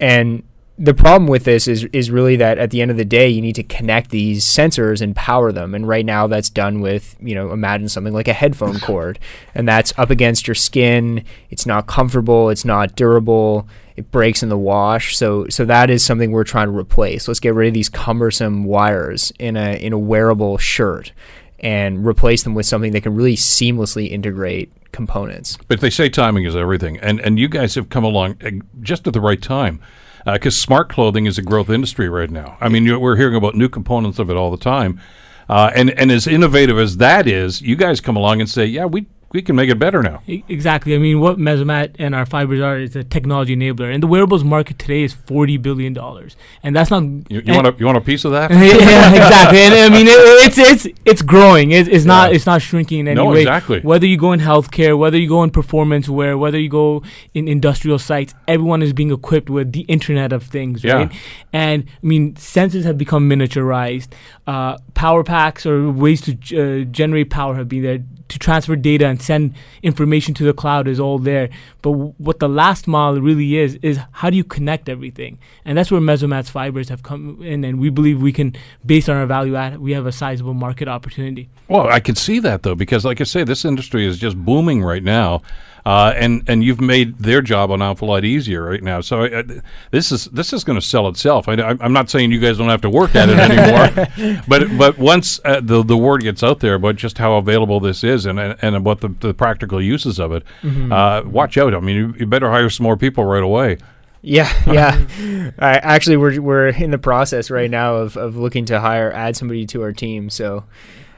and 0.00 0.42
the 0.78 0.94
problem 0.94 1.28
with 1.28 1.44
this 1.44 1.68
is 1.68 1.84
is 1.92 2.10
really 2.10 2.36
that 2.36 2.58
at 2.58 2.70
the 2.70 2.80
end 2.80 2.90
of 2.90 2.96
the 2.96 3.04
day 3.04 3.28
you 3.28 3.42
need 3.42 3.54
to 3.54 3.62
connect 3.62 4.10
these 4.10 4.44
sensors 4.44 5.02
and 5.02 5.14
power 5.14 5.52
them. 5.52 5.74
And 5.74 5.86
right 5.86 6.04
now 6.04 6.26
that's 6.26 6.48
done 6.48 6.80
with 6.80 7.16
you 7.20 7.34
know 7.34 7.52
imagine 7.52 7.88
something 7.88 8.12
like 8.12 8.28
a 8.28 8.32
headphone 8.32 8.80
cord. 8.80 9.18
And 9.54 9.68
that's 9.68 9.92
up 9.98 10.10
against 10.10 10.46
your 10.46 10.54
skin. 10.54 11.24
It's 11.50 11.66
not 11.66 11.86
comfortable. 11.86 12.48
It's 12.48 12.64
not 12.64 12.96
durable. 12.96 13.68
It 13.96 14.10
breaks 14.10 14.42
in 14.42 14.48
the 14.48 14.58
wash. 14.58 15.16
So 15.16 15.46
so 15.48 15.64
that 15.66 15.90
is 15.90 16.04
something 16.04 16.32
we're 16.32 16.44
trying 16.44 16.68
to 16.68 16.76
replace. 16.76 17.28
Let's 17.28 17.40
get 17.40 17.54
rid 17.54 17.68
of 17.68 17.74
these 17.74 17.90
cumbersome 17.90 18.64
wires 18.64 19.32
in 19.38 19.56
a 19.56 19.74
in 19.74 19.92
a 19.92 19.98
wearable 19.98 20.56
shirt 20.58 21.12
and 21.60 22.04
replace 22.04 22.42
them 22.42 22.54
with 22.54 22.66
something 22.66 22.92
that 22.92 23.02
can 23.02 23.14
really 23.14 23.36
seamlessly 23.36 24.10
integrate 24.10 24.72
components. 24.92 25.58
But 25.68 25.80
they 25.80 25.90
say 25.90 26.08
timing 26.08 26.44
is 26.44 26.56
everything, 26.56 26.98
and 26.98 27.20
and 27.20 27.38
you 27.38 27.48
guys 27.48 27.74
have 27.74 27.88
come 27.88 28.04
along 28.04 28.36
uh, 28.44 28.50
just 28.80 29.06
at 29.06 29.12
the 29.12 29.20
right 29.20 29.40
time. 29.40 29.80
Because 30.24 30.56
smart 30.56 30.88
clothing 30.88 31.26
is 31.26 31.38
a 31.38 31.42
growth 31.42 31.70
industry 31.70 32.08
right 32.08 32.30
now. 32.30 32.56
I 32.60 32.68
mean, 32.68 33.00
we're 33.00 33.16
hearing 33.16 33.34
about 33.34 33.54
new 33.54 33.68
components 33.68 34.18
of 34.18 34.30
it 34.30 34.36
all 34.36 34.50
the 34.50 34.56
time, 34.56 35.00
uh, 35.48 35.70
and 35.74 35.90
and 35.90 36.10
as 36.10 36.26
innovative 36.26 36.78
as 36.78 36.98
that 36.98 37.26
is, 37.26 37.60
you 37.62 37.76
guys 37.76 38.00
come 38.00 38.16
along 38.16 38.40
and 38.40 38.48
say, 38.48 38.64
yeah, 38.64 38.84
we 38.84 39.06
we 39.32 39.42
can 39.42 39.56
make 39.56 39.70
it 39.70 39.78
better 39.78 40.02
now. 40.02 40.22
E- 40.26 40.42
Exactly. 40.48 40.94
I 40.94 40.98
mean, 40.98 41.20
what 41.20 41.38
Mesomat 41.38 41.96
and 41.98 42.14
our 42.14 42.26
fibers 42.26 42.60
are 42.60 42.78
is 42.78 42.94
a 42.96 43.04
technology 43.04 43.56
enabler, 43.56 43.92
and 43.92 44.02
the 44.02 44.06
wearables 44.06 44.44
market 44.44 44.78
today 44.78 45.02
is 45.02 45.12
forty 45.12 45.56
billion 45.56 45.92
dollars, 45.92 46.36
and 46.62 46.74
that's 46.76 46.90
not. 46.90 47.02
You, 47.30 47.42
you 47.44 47.54
want 47.54 47.66
a 47.66 47.74
you 47.78 47.86
want 47.86 47.98
a 47.98 48.02
piece 48.02 48.24
of 48.24 48.32
that? 48.32 48.50
yeah, 48.52 49.10
exactly. 49.10 49.58
And 49.60 49.74
I 49.74 49.88
mean, 49.96 50.06
it, 50.08 50.12
it's 50.46 50.58
it's 50.58 50.98
it's 51.04 51.22
growing. 51.22 51.72
It, 51.72 51.88
it's 51.88 52.04
not 52.04 52.30
Yeah. 52.30 52.36
it's 52.36 52.46
not 52.46 52.60
shrinking 52.62 53.00
in 53.00 53.08
any 53.08 53.16
No, 53.16 53.26
way. 53.30 53.40
exactly. 53.42 53.80
Whether 53.80 54.06
you 54.06 54.16
go 54.16 54.32
in 54.32 54.40
healthcare, 54.40 54.96
whether 54.98 55.16
you 55.18 55.28
go 55.28 55.42
in 55.42 55.50
performance 55.50 56.08
wear, 56.08 56.36
whether 56.36 56.58
you 56.58 56.68
go 56.68 57.02
in 57.34 57.48
industrial 57.48 57.98
sites, 57.98 58.34
everyone 58.46 58.82
is 58.82 58.92
being 58.92 59.10
equipped 59.10 59.48
with 59.50 59.72
the 59.72 59.80
Internet 59.82 60.32
of 60.32 60.42
Things, 60.44 60.84
Yeah. 60.84 60.94
right? 60.94 61.12
And 61.52 61.84
I 62.02 62.06
mean, 62.06 62.34
sensors 62.34 62.84
have 62.84 62.98
become 62.98 63.28
miniaturized. 63.28 64.08
Uh, 64.46 64.76
power 64.94 65.22
packs 65.24 65.64
or 65.66 65.90
ways 65.90 66.20
to 66.22 66.34
g- 66.34 66.60
uh, 66.60 66.84
generate 66.84 67.30
power 67.30 67.54
have 67.54 67.68
been 67.68 67.82
there. 67.82 67.98
To 68.32 68.38
transfer 68.38 68.76
data 68.76 69.06
and 69.06 69.20
send 69.20 69.54
information 69.82 70.32
to 70.34 70.44
the 70.44 70.54
cloud 70.54 70.88
is 70.88 70.98
all 70.98 71.18
there. 71.18 71.50
But 71.82 71.90
w- 71.92 72.14
what 72.16 72.38
the 72.38 72.48
last 72.48 72.88
mile 72.88 73.20
really 73.20 73.58
is 73.58 73.74
is 73.82 73.98
how 74.12 74.30
do 74.30 74.36
you 74.38 74.44
connect 74.44 74.88
everything? 74.88 75.38
And 75.66 75.76
that's 75.76 75.90
where 75.90 76.00
Mesomat's 76.00 76.48
fibers 76.48 76.88
have 76.88 77.02
come 77.02 77.42
in, 77.42 77.62
and 77.62 77.78
we 77.78 77.90
believe 77.90 78.22
we 78.22 78.32
can, 78.32 78.56
based 78.86 79.10
on 79.10 79.16
our 79.18 79.26
value 79.26 79.54
add, 79.54 79.80
we 79.80 79.92
have 79.92 80.06
a 80.06 80.12
sizable 80.12 80.54
market 80.54 80.88
opportunity. 80.88 81.50
Well, 81.68 81.88
I 81.88 82.00
can 82.00 82.14
see 82.14 82.38
that 82.38 82.62
though, 82.62 82.74
because 82.74 83.04
like 83.04 83.20
I 83.20 83.24
say, 83.24 83.44
this 83.44 83.66
industry 83.66 84.06
is 84.06 84.18
just 84.18 84.38
booming 84.38 84.82
right 84.82 85.02
now, 85.02 85.42
uh, 85.84 86.12
and 86.16 86.42
and 86.48 86.62
you've 86.62 86.80
made 86.80 87.18
their 87.18 87.42
job 87.42 87.70
an 87.70 87.82
awful 87.82 88.08
lot 88.08 88.24
easier 88.24 88.62
right 88.62 88.82
now. 88.82 89.00
So 89.00 89.24
uh, 89.24 89.42
this 89.90 90.12
is 90.12 90.26
this 90.26 90.52
is 90.52 90.64
going 90.64 90.78
to 90.78 90.86
sell 90.86 91.08
itself. 91.08 91.48
I, 91.48 91.54
am 91.80 91.92
not 91.92 92.10
saying 92.10 92.32
you 92.32 92.40
guys 92.40 92.58
don't 92.58 92.68
have 92.68 92.82
to 92.82 92.90
work 92.90 93.14
at 93.14 93.28
it 93.28 93.38
anymore, 93.38 94.42
but 94.48 94.76
but 94.78 94.98
once 94.98 95.40
uh, 95.44 95.60
the 95.60 95.82
the 95.82 95.96
word 95.96 96.22
gets 96.22 96.42
out 96.42 96.60
there 96.60 96.74
about 96.74 96.96
just 96.96 97.18
how 97.18 97.34
available 97.34 97.80
this 97.80 98.04
is 98.04 98.26
and 98.26 98.38
and, 98.38 98.56
and 98.62 98.76
about 98.76 99.00
the, 99.00 99.08
the 99.20 99.34
practical 99.34 99.82
uses 99.82 100.18
of 100.18 100.32
it, 100.32 100.44
uh, 100.64 101.22
watch 101.24 101.56
out. 101.58 101.74
I 101.74 101.80
mean, 101.80 101.96
you, 101.96 102.14
you 102.18 102.26
better 102.26 102.50
hire 102.50 102.70
some 102.70 102.84
more 102.84 102.96
people 102.96 103.24
right 103.24 103.42
away. 103.42 103.78
Yeah, 104.22 104.50
yeah. 104.72 105.50
I, 105.58 105.78
actually, 105.78 106.16
we're 106.16 106.40
we're 106.40 106.68
in 106.68 106.92
the 106.92 106.98
process 106.98 107.50
right 107.50 107.70
now 107.70 107.96
of, 107.96 108.16
of 108.16 108.36
looking 108.36 108.64
to 108.66 108.80
hire 108.80 109.12
add 109.12 109.36
somebody 109.36 109.66
to 109.66 109.82
our 109.82 109.92
team. 109.92 110.30
So, 110.30 110.64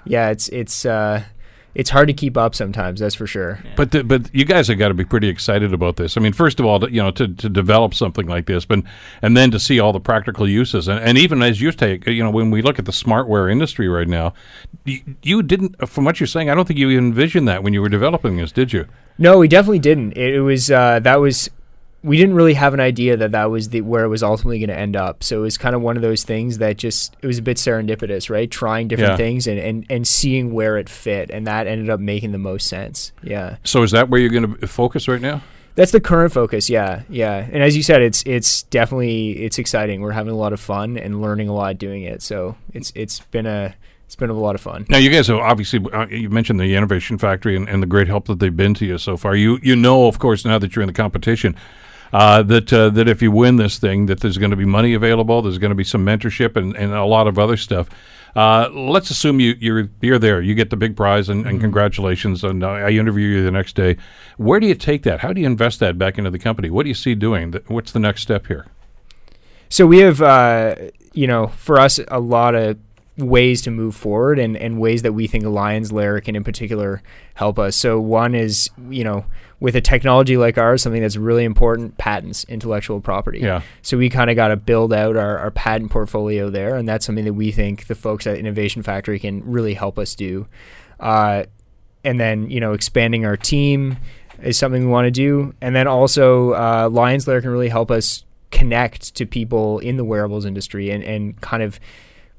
yeah, 0.05 0.31
it's 0.31 0.49
it's 0.49 0.87
uh, 0.87 1.23
it's 1.75 1.91
hard 1.91 2.09
to 2.09 2.15
keep 2.15 2.37
up 2.37 2.55
sometimes. 2.55 3.01
That's 3.01 3.15
for 3.15 3.27
sure. 3.27 3.61
But 3.77 3.91
the, 3.91 4.05
but 4.05 4.33
you 4.35 4.45
guys 4.45 4.69
have 4.69 4.79
got 4.79 4.89
to 4.89 4.95
be 4.95 5.05
pretty 5.05 5.29
excited 5.29 5.73
about 5.73 5.97
this. 5.97 6.17
I 6.17 6.21
mean, 6.21 6.33
first 6.33 6.61
of 6.61 6.67
all, 6.67 6.81
to, 6.81 6.91
you 6.91 7.03
know, 7.03 7.11
to, 7.13 7.29
to 7.29 7.49
develop 7.49 7.95
something 7.95 8.27
like 8.27 8.47
this, 8.47 8.65
but 8.65 8.81
and 9.23 9.37
then 9.37 9.51
to 9.51 9.59
see 9.59 9.81
all 9.81 9.93
the 9.93 10.01
practical 10.01 10.49
uses, 10.49 10.89
and, 10.89 11.01
and 11.01 11.19
even 11.19 11.43
as 11.43 11.61
you 11.61 11.73
take, 11.73 12.07
you 12.07 12.23
know, 12.23 12.31
when 12.31 12.51
we 12.51 12.63
look 12.63 12.79
at 12.79 12.85
the 12.85 12.93
smartware 12.93 13.51
industry 13.51 13.89
right 13.89 14.09
now, 14.09 14.35
you, 14.85 15.01
you 15.23 15.43
didn't, 15.43 15.89
from 15.89 16.05
what 16.05 16.21
you're 16.21 16.27
saying, 16.27 16.51
I 16.51 16.55
don't 16.55 16.67
think 16.67 16.79
you 16.79 16.91
envisioned 16.91 17.49
that 17.49 17.63
when 17.63 17.73
you 17.73 17.83
were 17.83 17.89
developing 17.89 18.37
this, 18.37 18.53
did 18.53 18.73
you? 18.73 18.87
No, 19.19 19.39
we 19.39 19.49
definitely 19.49 19.79
didn't. 19.79 20.17
It, 20.17 20.35
it 20.35 20.41
was 20.41 20.71
uh, 20.71 21.01
that 21.01 21.17
was 21.21 21.51
we 22.05 22.19
didn't 22.19 22.35
really 22.35 22.55
have 22.55 22.75
an 22.75 22.81
idea 22.81 23.17
that 23.17 23.33
that 23.33 23.47
was 23.51 23.71
the 23.71 23.81
where 23.81 24.05
it 24.05 24.09
was 24.09 24.23
ultimately 24.23 24.59
going 24.59 24.69
to 24.69 24.79
end 24.79 24.95
up. 24.95 25.25
So 25.25 25.39
it 25.39 25.43
was 25.43 25.57
kind 25.57 25.75
of 25.75 25.81
one 25.81 25.97
of 25.97 26.03
those 26.03 26.23
things 26.23 26.59
that 26.59 26.77
just 26.77 27.17
it 27.23 27.27
was 27.27 27.39
a 27.39 27.43
bit 27.43 27.57
serendipitous, 27.57 28.29
right? 28.29 28.51
Trying 28.51 28.89
different 28.89 29.13
Yeah. 29.13 29.17
things 29.17 29.47
and, 29.47 29.59
and 29.59 29.87
and 29.89 30.07
seeing 30.07 30.53
where 30.53 30.77
it 30.77 30.89
fit, 30.89 31.31
and 31.31 31.47
that 31.47 31.67
ended 31.67 31.89
up 31.91 32.01
making 32.01 32.33
the 32.33 32.39
most 32.39 32.67
sense. 32.69 33.13
Yeah. 33.23 33.57
So 33.65 33.83
is 33.83 33.91
that 33.93 34.11
where 34.11 34.21
you're 34.21 34.31
going 34.31 34.55
to 34.57 34.67
focus 34.67 35.09
right 35.09 35.21
now? 35.21 35.43
That's 35.77 35.91
the 35.91 36.01
current 36.01 36.33
focus, 36.33 36.71
yeah, 36.71 37.03
yeah. 37.09 37.49
And 37.51 37.61
as 37.61 37.77
you 37.77 37.83
said, 37.83 38.01
it's 38.03 38.23
it's 38.27 38.63
definitely 38.65 39.43
it's 39.43 39.59
exciting. 39.59 40.03
We're 40.03 40.13
having 40.13 40.33
a 40.33 40.37
lot 40.37 40.53
of 40.53 40.61
fun 40.61 40.97
and 40.99 41.21
learning 41.21 41.49
a 41.49 41.53
lot 41.55 41.79
doing 41.79 42.03
it. 42.05 42.23
So 42.23 42.57
it's 42.73 42.93
it's 42.95 43.21
been 43.33 43.47
a 43.47 43.75
it's 44.07 44.15
been 44.15 44.31
a 44.31 44.35
lot 44.35 44.55
of 44.55 44.61
fun. 44.61 44.87
Now, 44.89 44.99
you 44.99 45.11
guys 45.11 45.27
have 45.29 45.39
obviously 45.39 45.81
uh, 45.93 46.07
you 46.07 46.31
mentioned 46.31 46.61
the 46.61 46.77
Innovation 46.77 47.19
Factory 47.19 47.57
and, 47.57 47.69
and 47.69 47.83
the 47.83 47.87
great 47.89 48.07
help 48.07 48.27
that 48.27 48.39
they've 48.39 48.55
been 48.57 48.75
to 48.75 48.85
you 48.87 48.99
so 48.99 49.17
far. 49.17 49.35
You 49.35 49.59
you 49.63 49.75
know, 49.75 50.07
of 50.07 50.19
course, 50.21 50.45
now 50.45 50.59
that 50.59 50.77
you're 50.77 50.83
in 50.85 50.87
the 50.87 50.93
competition, 50.93 51.57
uh, 52.15 52.45
that 52.45 52.73
uh, 52.73 52.91
that 52.91 53.09
if 53.09 53.21
you 53.21 53.33
win 53.33 53.57
this 53.57 53.77
thing, 53.79 54.07
that 54.07 54.21
there's 54.21 54.39
going 54.39 54.53
to 54.53 54.57
be 54.57 54.65
money 54.65 54.95
available. 54.95 55.43
There's 55.43 55.59
going 55.59 55.73
to 55.73 55.75
be 55.75 55.83
some 55.83 56.07
mentorship 56.07 56.55
and, 56.55 56.77
and 56.77 56.93
a 56.93 57.05
lot 57.05 57.27
of 57.27 57.41
other 57.41 57.57
stuff. 57.57 57.89
Uh, 58.37 58.69
let's 58.73 59.11
assume 59.11 59.41
you 59.41 59.57
you're 59.59 59.89
you're 60.01 60.21
there. 60.21 60.41
You 60.41 60.55
get 60.55 60.71
the 60.71 60.77
big 60.77 60.97
prize, 60.97 61.29
and, 61.29 61.45
and 61.45 61.61
congratulations. 61.61 62.45
And 62.45 62.63
uh, 62.63 62.69
I 62.69 62.91
interview 62.91 63.27
you 63.27 63.43
the 63.43 63.51
next 63.51 63.75
day. 63.75 63.97
Where 64.37 64.61
do 64.61 64.69
you 64.69 64.77
take 64.77 65.03
that? 65.03 65.21
How 65.21 65.33
do 65.33 65.41
you 65.41 65.47
invest 65.49 65.81
that 65.81 65.99
back 65.99 66.17
into 66.17 66.31
the 66.31 66.39
company? 66.39 66.71
What 66.71 66.85
do 66.85 66.89
you 66.89 66.95
see 66.95 67.17
doing? 67.17 67.53
What's 67.67 67.91
the 67.91 67.99
next 67.99 68.23
step 68.23 68.47
here? 68.47 68.67
So 69.69 69.85
we 69.85 69.99
have, 69.99 70.23
uh, 70.23 70.77
you 71.15 71.27
know, 71.27 71.49
for 71.49 71.81
us, 71.81 71.99
a 72.07 72.21
lot 72.21 72.55
of 72.55 72.79
ways 73.17 73.63
to 73.63 73.71
move 73.73 73.97
forward 73.97 74.39
and, 74.39 74.57
and 74.57 74.81
ways 74.81 75.03
that 75.03 75.13
we 75.13 75.27
think 75.27 75.45
Lions 75.45 75.93
Lair 75.93 76.21
can 76.21 76.37
in 76.37 76.45
particular 76.45 77.03
help 77.35 77.59
us. 77.59 77.75
So 77.75 77.99
one 78.01 78.37
is, 78.37 78.71
you 78.89 79.03
know, 79.03 79.25
with 79.65 79.75
a 79.75 79.81
technology 79.81 80.37
like 80.37 80.59
ours, 80.59 80.83
something 80.83 81.01
that's 81.01 81.17
really 81.17 81.43
important, 81.43 81.97
patents, 81.97 82.45
intellectual 82.51 83.01
property. 83.01 83.39
Yeah. 83.39 83.63
So 83.81 83.97
we 83.97 84.11
kind 84.11 84.29
of 84.29 84.37
got 84.37 84.49
to 84.49 84.57
build 84.57 84.93
out 84.93 85.17
our, 85.17 85.39
our 85.39 85.51
patent 85.51 85.91
portfolio 85.91 86.51
there, 86.51 86.77
and 86.77 86.87
that's 86.87 87.07
something 87.07 87.25
that 87.25 87.33
we 87.33 87.51
think 87.51 87.87
the 87.87 87.95
folks 87.95 88.27
at 88.27 88.37
Innovation 88.37 88.83
Factory 88.83 89.19
can 89.19 89.43
really 89.51 89.73
help 89.73 89.99
us 89.99 90.15
do. 90.15 90.47
Uh, 91.01 91.45
and 92.05 92.21
then, 92.21 92.51
you 92.51 92.61
know, 92.61 92.75
expanding 92.75 93.25
our 93.25 93.39
team 93.39 93.97
is 94.43 94.59
something 94.59 94.83
we 94.85 94.91
want 94.91 95.07
to 95.07 95.11
do. 95.11 95.55
And 95.63 95.75
then 95.75 95.87
also, 95.87 96.53
uh, 96.53 96.91
Lions 96.93 97.27
Lair 97.27 97.41
can 97.41 97.49
really 97.49 97.71
help 97.71 97.91
us 97.91 98.27
connect 98.51 99.15
to 99.15 99.25
people 99.25 99.79
in 99.79 99.97
the 99.97 100.05
wearables 100.05 100.45
industry 100.45 100.91
and, 100.91 101.03
and 101.03 101.41
kind 101.41 101.63
of 101.63 101.81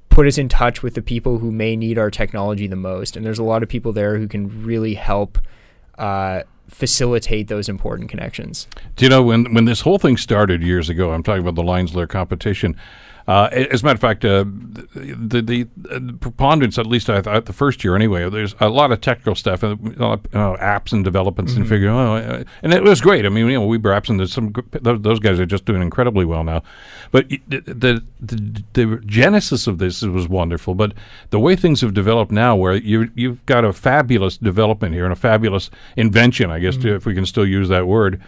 put 0.09 0.27
us 0.27 0.37
in 0.37 0.47
touch 0.47 0.83
with 0.83 0.93
the 0.93 1.01
people 1.01 1.39
who 1.39 1.51
may 1.51 1.75
need 1.75 1.97
our 1.97 2.11
technology 2.11 2.67
the 2.67 2.75
most. 2.75 3.17
And 3.17 3.25
there's 3.25 3.39
a 3.39 3.43
lot 3.43 3.63
of 3.63 3.69
people 3.69 3.93
there 3.93 4.19
who 4.19 4.27
can 4.27 4.63
really 4.63 4.93
help 4.93 5.39
uh, 5.97 6.43
facilitate 6.67 7.47
those 7.47 7.69
important 7.69 8.09
connections. 8.09 8.67
Do 8.95 9.05
you 9.05 9.09
know 9.09 9.21
when 9.21 9.53
when 9.53 9.65
this 9.65 9.81
whole 9.81 9.99
thing 9.99 10.17
started 10.17 10.61
years 10.61 10.89
ago? 10.89 11.11
I'm 11.11 11.23
talking 11.23 11.41
about 11.41 11.55
the 11.55 11.63
Lions 11.63 11.95
Lair 11.95 12.07
competition. 12.07 12.75
Uh, 13.27 13.49
as 13.51 13.81
a 13.81 13.85
matter 13.85 13.95
of 13.95 14.01
fact, 14.01 14.23
uh, 14.23 14.45
the, 14.93 15.41
the 15.41 15.67
the 15.75 16.13
preponderance, 16.19 16.77
at 16.77 16.85
least 16.85 17.09
I 17.09 17.21
thought 17.21 17.45
the 17.45 17.53
first 17.53 17.83
year 17.83 17.95
anyway, 17.95 18.29
there's 18.29 18.53
a 18.59 18.69
lot 18.69 18.91
of 18.91 19.01
technical 19.01 19.33
stuff, 19.33 19.63
uh, 19.63 19.75
you 19.81 19.95
know, 19.95 20.17
apps 20.33 20.93
and 20.93 21.03
developments, 21.03 21.55
and 21.55 21.67
figuring, 21.67 21.95
oh, 21.95 22.17
uh, 22.17 22.43
and 22.61 22.71
it 22.71 22.83
was 22.83 23.01
great. 23.01 23.25
I 23.25 23.29
mean, 23.29 23.47
you 23.47 23.53
know, 23.53 23.65
we 23.65 23.79
were 23.79 23.89
apps 23.89 24.09
and 24.09 24.19
there's 24.19 24.31
some 24.31 24.53
those, 24.73 25.19
guys 25.19 25.39
are 25.39 25.45
just 25.47 25.65
doing 25.65 25.81
incredibly 25.81 26.23
well 26.23 26.43
now. 26.43 26.61
But 27.11 27.29
the, 27.29 27.61
the 27.61 28.03
the 28.21 28.63
the 28.73 29.01
genesis 29.07 29.65
of 29.65 29.79
this 29.79 30.03
was 30.03 30.27
wonderful. 30.27 30.75
But 30.75 30.93
the 31.31 31.39
way 31.39 31.55
things 31.55 31.81
have 31.81 31.95
developed 31.95 32.31
now, 32.31 32.55
where 32.55 32.75
you 32.75 33.09
you've 33.15 33.43
got 33.47 33.65
a 33.65 33.73
fabulous 33.73 34.37
development 34.37 34.93
here 34.93 35.03
and 35.03 35.13
a 35.13 35.15
fabulous 35.15 35.71
invention, 35.95 36.51
I 36.51 36.59
guess, 36.59 36.77
if 36.77 37.07
we 37.07 37.15
can 37.15 37.25
still 37.25 37.47
use 37.47 37.69
that 37.69 37.87
word, 37.87 38.21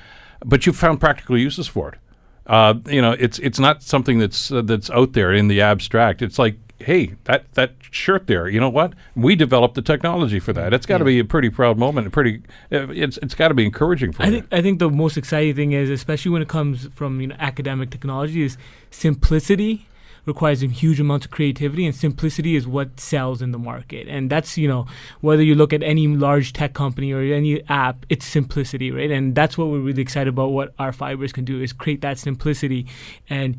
but 0.43 0.65
you've 0.65 0.75
found 0.77 0.99
practical 0.99 1.37
uses 1.37 1.67
for 1.67 1.89
it 1.89 1.99
uh, 2.47 2.75
you 2.87 3.01
know, 3.01 3.11
it's 3.11 3.39
it's 3.39 3.59
not 3.59 3.83
something 3.83 4.19
that's 4.19 4.51
uh, 4.51 4.61
that's 4.61 4.89
out 4.89 5.13
there 5.13 5.33
in 5.33 5.49
the 5.49 5.61
abstract. 5.61 6.21
It's 6.21 6.39
like, 6.39 6.55
hey, 6.79 7.15
that 7.25 7.53
that 7.53 7.73
shirt 7.91 8.27
there, 8.27 8.47
you 8.47 8.59
know 8.59 8.69
what? 8.69 8.93
We 9.15 9.35
developed 9.35 9.75
the 9.75 9.81
technology 9.81 10.39
for 10.39 10.53
that. 10.53 10.73
It's 10.73 10.85
got 10.85 10.99
to 10.99 11.05
be 11.05 11.19
a 11.19 11.25
pretty 11.25 11.49
proud 11.49 11.77
moment. 11.77 12.07
A 12.07 12.09
pretty, 12.09 12.41
uh, 12.71 12.87
it's 12.89 13.17
it's 13.17 13.35
got 13.35 13.49
to 13.49 13.53
be 13.53 13.65
encouraging 13.65 14.13
for 14.13 14.23
I 14.23 14.27
you. 14.27 14.31
think 14.31 14.45
I 14.53 14.61
think 14.61 14.79
the 14.79 14.89
most 14.89 15.17
exciting 15.17 15.55
thing 15.55 15.71
is, 15.73 15.89
especially 15.89 16.31
when 16.31 16.41
it 16.41 16.47
comes 16.47 16.87
from 16.95 17.19
you 17.19 17.27
know 17.27 17.35
academic 17.37 17.89
technology, 17.89 18.43
is 18.43 18.57
simplicity 18.91 19.87
requires 20.27 20.61
a 20.61 20.67
huge 20.67 20.99
amounts 20.99 21.25
of 21.25 21.31
creativity, 21.31 21.85
and 21.85 21.95
simplicity 21.95 22.55
is 22.55 22.67
what 22.67 22.99
sells 22.99 23.41
in 23.41 23.51
the 23.51 23.57
market. 23.57 24.07
And 24.07 24.29
that's 24.29 24.57
you 24.57 24.67
know 24.67 24.85
whether 25.21 25.41
you 25.41 25.55
look 25.55 25.73
at 25.73 25.81
any 25.81 26.07
large 26.07 26.53
tech 26.53 26.73
company 26.73 27.11
or 27.11 27.21
any 27.21 27.63
app, 27.69 28.05
it's 28.09 28.25
simplicity, 28.25 28.91
right? 28.91 29.09
And 29.09 29.33
that's 29.33 29.57
what 29.57 29.69
we're 29.69 29.79
really 29.79 30.01
excited 30.01 30.29
about. 30.29 30.49
What 30.49 30.73
our 30.77 30.91
fibers 30.91 31.33
can 31.33 31.45
do 31.45 31.61
is 31.61 31.73
create 31.73 32.01
that 32.01 32.19
simplicity 32.19 32.87
and 33.29 33.57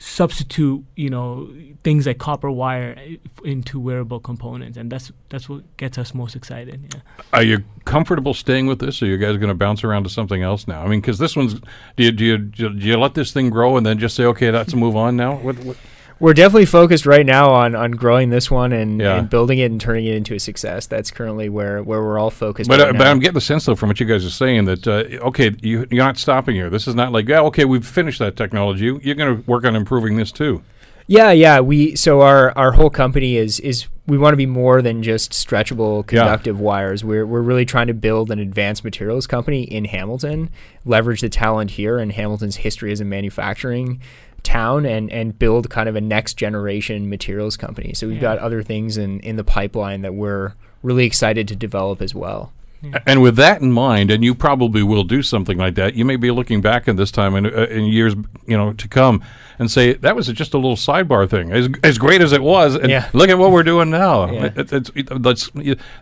substitute 0.00 0.84
you 0.96 1.08
know 1.08 1.48
things 1.84 2.04
like 2.04 2.18
copper 2.18 2.50
wire 2.50 2.98
into 3.44 3.78
wearable 3.78 4.18
components 4.18 4.76
and 4.76 4.90
that's 4.90 5.12
that's 5.28 5.48
what 5.48 5.62
gets 5.76 5.96
us 5.98 6.12
most 6.12 6.34
excited 6.34 6.82
yeah 6.92 7.00
Are 7.32 7.44
you 7.44 7.62
comfortable 7.84 8.34
staying 8.34 8.66
with 8.66 8.78
this, 8.78 9.02
or 9.02 9.06
are 9.06 9.08
you 9.08 9.16
guys 9.18 9.36
going 9.36 9.48
to 9.48 9.54
bounce 9.54 9.84
around 9.84 10.04
to 10.04 10.08
something 10.08 10.42
else 10.42 10.66
now? 10.66 10.82
I 10.82 10.88
mean, 10.88 11.00
because 11.00 11.18
this 11.18 11.36
one's, 11.36 11.54
do 11.96 12.04
you, 12.04 12.12
do 12.12 12.24
you 12.24 12.38
do 12.38 12.68
you 12.70 12.96
let 12.96 13.14
this 13.14 13.32
thing 13.32 13.50
grow 13.50 13.76
and 13.76 13.84
then 13.84 13.98
just 13.98 14.16
say, 14.16 14.24
okay, 14.24 14.50
let's 14.50 14.74
move 14.74 14.96
on 14.96 15.16
now? 15.16 15.36
What, 15.36 15.58
what, 15.58 15.76
We're 16.20 16.32
definitely 16.34 16.66
focused 16.66 17.06
right 17.06 17.26
now 17.26 17.50
on, 17.50 17.74
on 17.74 17.90
growing 17.92 18.30
this 18.30 18.50
one 18.50 18.72
and, 18.72 19.00
Yeah. 19.00 19.16
and 19.18 19.28
building 19.28 19.58
it 19.58 19.70
and 19.70 19.80
turning 19.80 20.06
it 20.06 20.14
into 20.14 20.34
a 20.34 20.38
success. 20.40 20.86
That's 20.86 21.10
currently 21.10 21.48
where, 21.48 21.82
where 21.82 22.02
we're 22.02 22.18
all 22.18 22.30
focused. 22.30 22.68
But, 22.70 22.80
right 22.80 22.88
uh, 22.90 22.92
but. 22.98 23.06
I'm 23.06 23.18
getting 23.18 23.34
the 23.34 23.40
sense 23.40 23.66
though 23.66 23.74
from 23.74 23.88
what 23.88 23.98
you 24.00 24.06
guys 24.06 24.24
are 24.24 24.30
saying 24.30 24.64
that 24.66 24.86
uh, 24.86 25.04
okay, 25.26 25.50
you, 25.60 25.86
you're 25.90 26.04
not 26.04 26.16
stopping 26.16 26.54
here. 26.54 26.70
This 26.70 26.86
is 26.86 26.94
not 26.94 27.12
like 27.12 27.28
yeah, 27.28 27.40
okay, 27.42 27.64
we've 27.64 27.86
finished 27.86 28.20
that 28.20 28.36
technology. 28.36 28.84
You- 28.84 29.00
You're 29.02 29.16
going 29.16 29.36
to 29.42 29.50
work 29.50 29.64
on 29.64 29.74
improving 29.76 30.16
this 30.16 30.30
too. 30.32 30.62
Yeah, 31.06 31.32
yeah. 31.32 31.60
We 31.60 31.96
so 31.96 32.22
our 32.22 32.56
our 32.56 32.72
whole 32.72 32.88
company 32.88 33.36
is 33.36 33.60
is 33.60 33.88
we 34.06 34.16
want 34.16 34.32
to 34.32 34.38
be 34.38 34.46
more 34.46 34.80
than 34.80 35.02
just 35.02 35.32
stretchable 35.32 36.06
conductive 36.06 36.58
wires. 36.60 37.04
We're 37.04 37.26
we're 37.26 37.42
really 37.42 37.66
trying 37.66 37.88
to 37.88 37.92
build 37.94 38.30
an 38.30 38.38
advanced 38.38 38.84
materials 38.84 39.26
company 39.26 39.64
in 39.64 39.84
Hamilton, 39.84 40.48
leverage 40.86 41.20
the 41.20 41.28
talent 41.28 41.72
here 41.72 41.98
and 41.98 42.10
Hamilton's 42.12 42.56
history 42.56 42.90
as 42.90 43.02
a 43.02 43.04
manufacturing 43.04 44.00
town 44.44 44.86
and 44.86 45.10
and 45.10 45.36
build 45.38 45.68
kind 45.70 45.88
of 45.88 45.96
a 45.96 46.00
next 46.00 46.34
generation 46.34 47.08
materials 47.10 47.56
company. 47.56 47.92
So 47.94 48.06
we've 48.06 48.16
Yeah. 48.16 48.36
got 48.36 48.38
other 48.38 48.62
things 48.62 48.96
in 48.96 49.18
in 49.20 49.34
the 49.36 49.44
pipeline 49.44 50.02
that 50.02 50.14
we're 50.14 50.52
really 50.82 51.04
excited 51.06 51.48
to 51.48 51.56
develop 51.56 52.00
as 52.00 52.14
well. 52.14 52.52
And 53.06 53.22
with 53.22 53.36
that 53.36 53.62
in 53.62 53.72
mind, 53.72 54.10
and 54.10 54.22
you 54.22 54.34
probably 54.34 54.82
will 54.82 55.04
do 55.04 55.22
something 55.22 55.56
like 55.56 55.74
that, 55.76 55.94
you 55.94 56.04
may 56.04 56.16
be 56.16 56.30
looking 56.30 56.60
back 56.60 56.86
in 56.86 56.96
this 56.96 57.10
time 57.10 57.34
in, 57.34 57.46
uh, 57.46 57.62
in 57.70 57.84
years, 57.86 58.14
you 58.46 58.58
know, 58.58 58.74
to 58.74 58.86
come, 58.88 59.22
and 59.58 59.70
say 59.70 59.94
that 59.94 60.14
was 60.14 60.26
just 60.26 60.52
a 60.52 60.58
little 60.58 60.76
sidebar 60.76 61.26
thing, 61.26 61.50
as, 61.50 61.70
as 61.82 61.96
great 61.96 62.20
as 62.20 62.32
it 62.34 62.42
was, 62.42 62.74
and 62.74 62.90
Yeah. 62.90 63.08
look 63.14 63.30
at 63.30 63.38
what 63.38 63.52
we're 63.52 63.62
doing 63.62 63.88
now. 63.88 64.30
Yeah. 64.30 64.50
It, 64.54 64.70
it's, 64.70 64.90
it, 64.94 65.22
that's, 65.22 65.48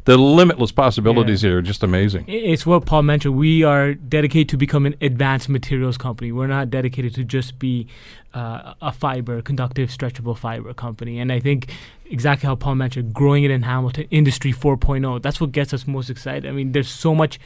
the 0.06 0.16
limitless 0.18 0.72
possibilities 0.72 1.44
Yeah. 1.44 1.50
here 1.50 1.58
are 1.58 1.62
just 1.62 1.84
amazing. 1.84 2.24
It's 2.26 2.66
what 2.66 2.84
Paul 2.84 3.02
mentioned. 3.02 3.36
We 3.36 3.62
are 3.62 3.94
dedicated 3.94 4.48
to 4.48 4.56
become 4.56 4.84
an 4.84 4.96
advanced 5.00 5.48
materials 5.48 5.96
company. 5.96 6.32
We're 6.32 6.48
not 6.48 6.68
dedicated 6.68 7.14
to 7.14 7.22
just 7.22 7.60
be 7.60 7.86
uh, 8.34 8.74
a 8.80 8.92
fiber, 8.92 9.42
conductive, 9.42 9.90
stretchable 9.90 10.36
fiber 10.36 10.72
company. 10.74 11.18
And 11.18 11.32
I 11.32 11.40
think 11.40 11.72
exactly 12.06 12.46
how 12.46 12.54
Paul 12.54 12.76
mentioned, 12.76 13.14
growing 13.14 13.44
it 13.44 13.50
in 13.50 13.62
Hamilton, 13.62 14.06
Industry 14.10 14.52
4.0, 14.52 15.22
that's 15.22 15.40
what 15.40 15.52
gets 15.52 15.72
us 15.72 15.86
most 15.86 16.10
excited. 16.10 16.46
I 16.46 16.52
mean, 16.52 16.72
there's 16.72 16.90
so 16.90 17.14
much 17.14 17.38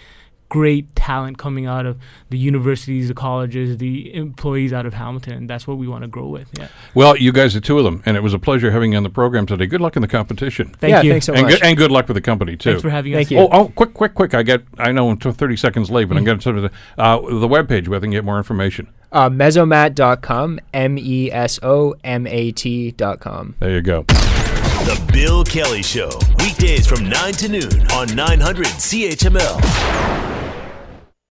great 0.49 0.95
talent 0.95 1.39
coming 1.39 1.67
out 1.67 1.87
of 1.87 1.99
the 2.31 2.39
universities, 2.39 3.09
the 3.09 3.15
colleges, 3.15 3.79
the 3.79 4.15
employees 4.15 4.73
out 4.73 4.87
of 4.87 4.95
Hamilton. 4.95 5.33
And 5.35 5.51
that's 5.51 5.67
what 5.67 5.79
we 5.79 5.89
want 5.89 6.03
to 6.03 6.09
grow 6.09 6.29
with. 6.29 6.49
Yeah. 6.59 6.69
Well, 6.95 7.17
you 7.17 7.33
guys 7.33 7.57
are 7.57 7.61
two 7.61 7.79
of 7.79 7.85
them, 7.85 8.03
and 8.07 8.17
it 8.17 8.23
was 8.23 8.35
a 8.35 8.39
pleasure 8.39 8.71
having 8.71 8.93
you 8.93 8.97
on 8.97 9.03
the 9.03 9.11
program 9.11 9.47
today. 9.47 9.67
Good 9.67 9.81
luck 9.81 9.97
in 9.97 10.03
the 10.03 10.09
competition. 10.09 10.75
Thank 10.79 10.93
yeah, 10.93 11.03
you. 11.03 11.11
thanks 11.11 11.27
so 11.27 11.35
and, 11.35 11.43
much. 11.43 11.55
good, 11.55 11.63
and 11.65 11.77
good 11.77 11.91
luck 11.91 12.09
with 12.09 12.15
the 12.15 12.21
company, 12.21 12.57
too. 12.57 12.71
Thanks 12.71 12.83
for 12.83 12.91
having 12.91 13.13
Thank 13.13 13.27
us. 13.27 13.33
you. 13.33 13.39
Oh, 13.39 13.49
oh, 13.51 13.69
quick, 13.69 13.95
quick, 13.95 14.15
quick! 14.15 14.35
I 14.35 14.43
get. 14.43 14.63
I 14.79 14.93
know 14.93 15.11
I'm 15.11 15.19
t- 15.19 15.31
30 15.31 15.57
seconds 15.57 15.91
late, 15.91 16.09
but 16.09 16.17
I'm 16.17 16.25
going 16.25 16.39
to 16.39 16.43
sort 16.43 16.59
of 16.59 16.65
uh, 16.99 17.17
the 17.21 17.49
webpage 17.49 17.89
where 17.89 17.99
they 17.99 18.05
can 18.05 18.13
get 18.13 18.25
more 18.25 18.39
information. 18.39 18.89
Uh, 19.13 19.31
mesomat.com, 19.31 20.61
M 20.75 20.99
E 20.99 21.31
S 21.33 21.59
O 21.63 21.95
M 22.05 22.27
A 22.27 22.53
T.com. 22.53 23.55
There 23.61 23.71
you 23.71 23.83
go. 23.83 24.03
The 24.03 25.03
Bill 25.13 25.43
Kelly 25.45 25.83
Show, 25.83 26.11
weekdays 26.39 26.87
from 26.87 27.09
9 27.09 27.33
to 27.35 27.49
noon 27.49 27.91
on 27.93 28.15
900 28.15 28.67
CHML. 28.67 30.26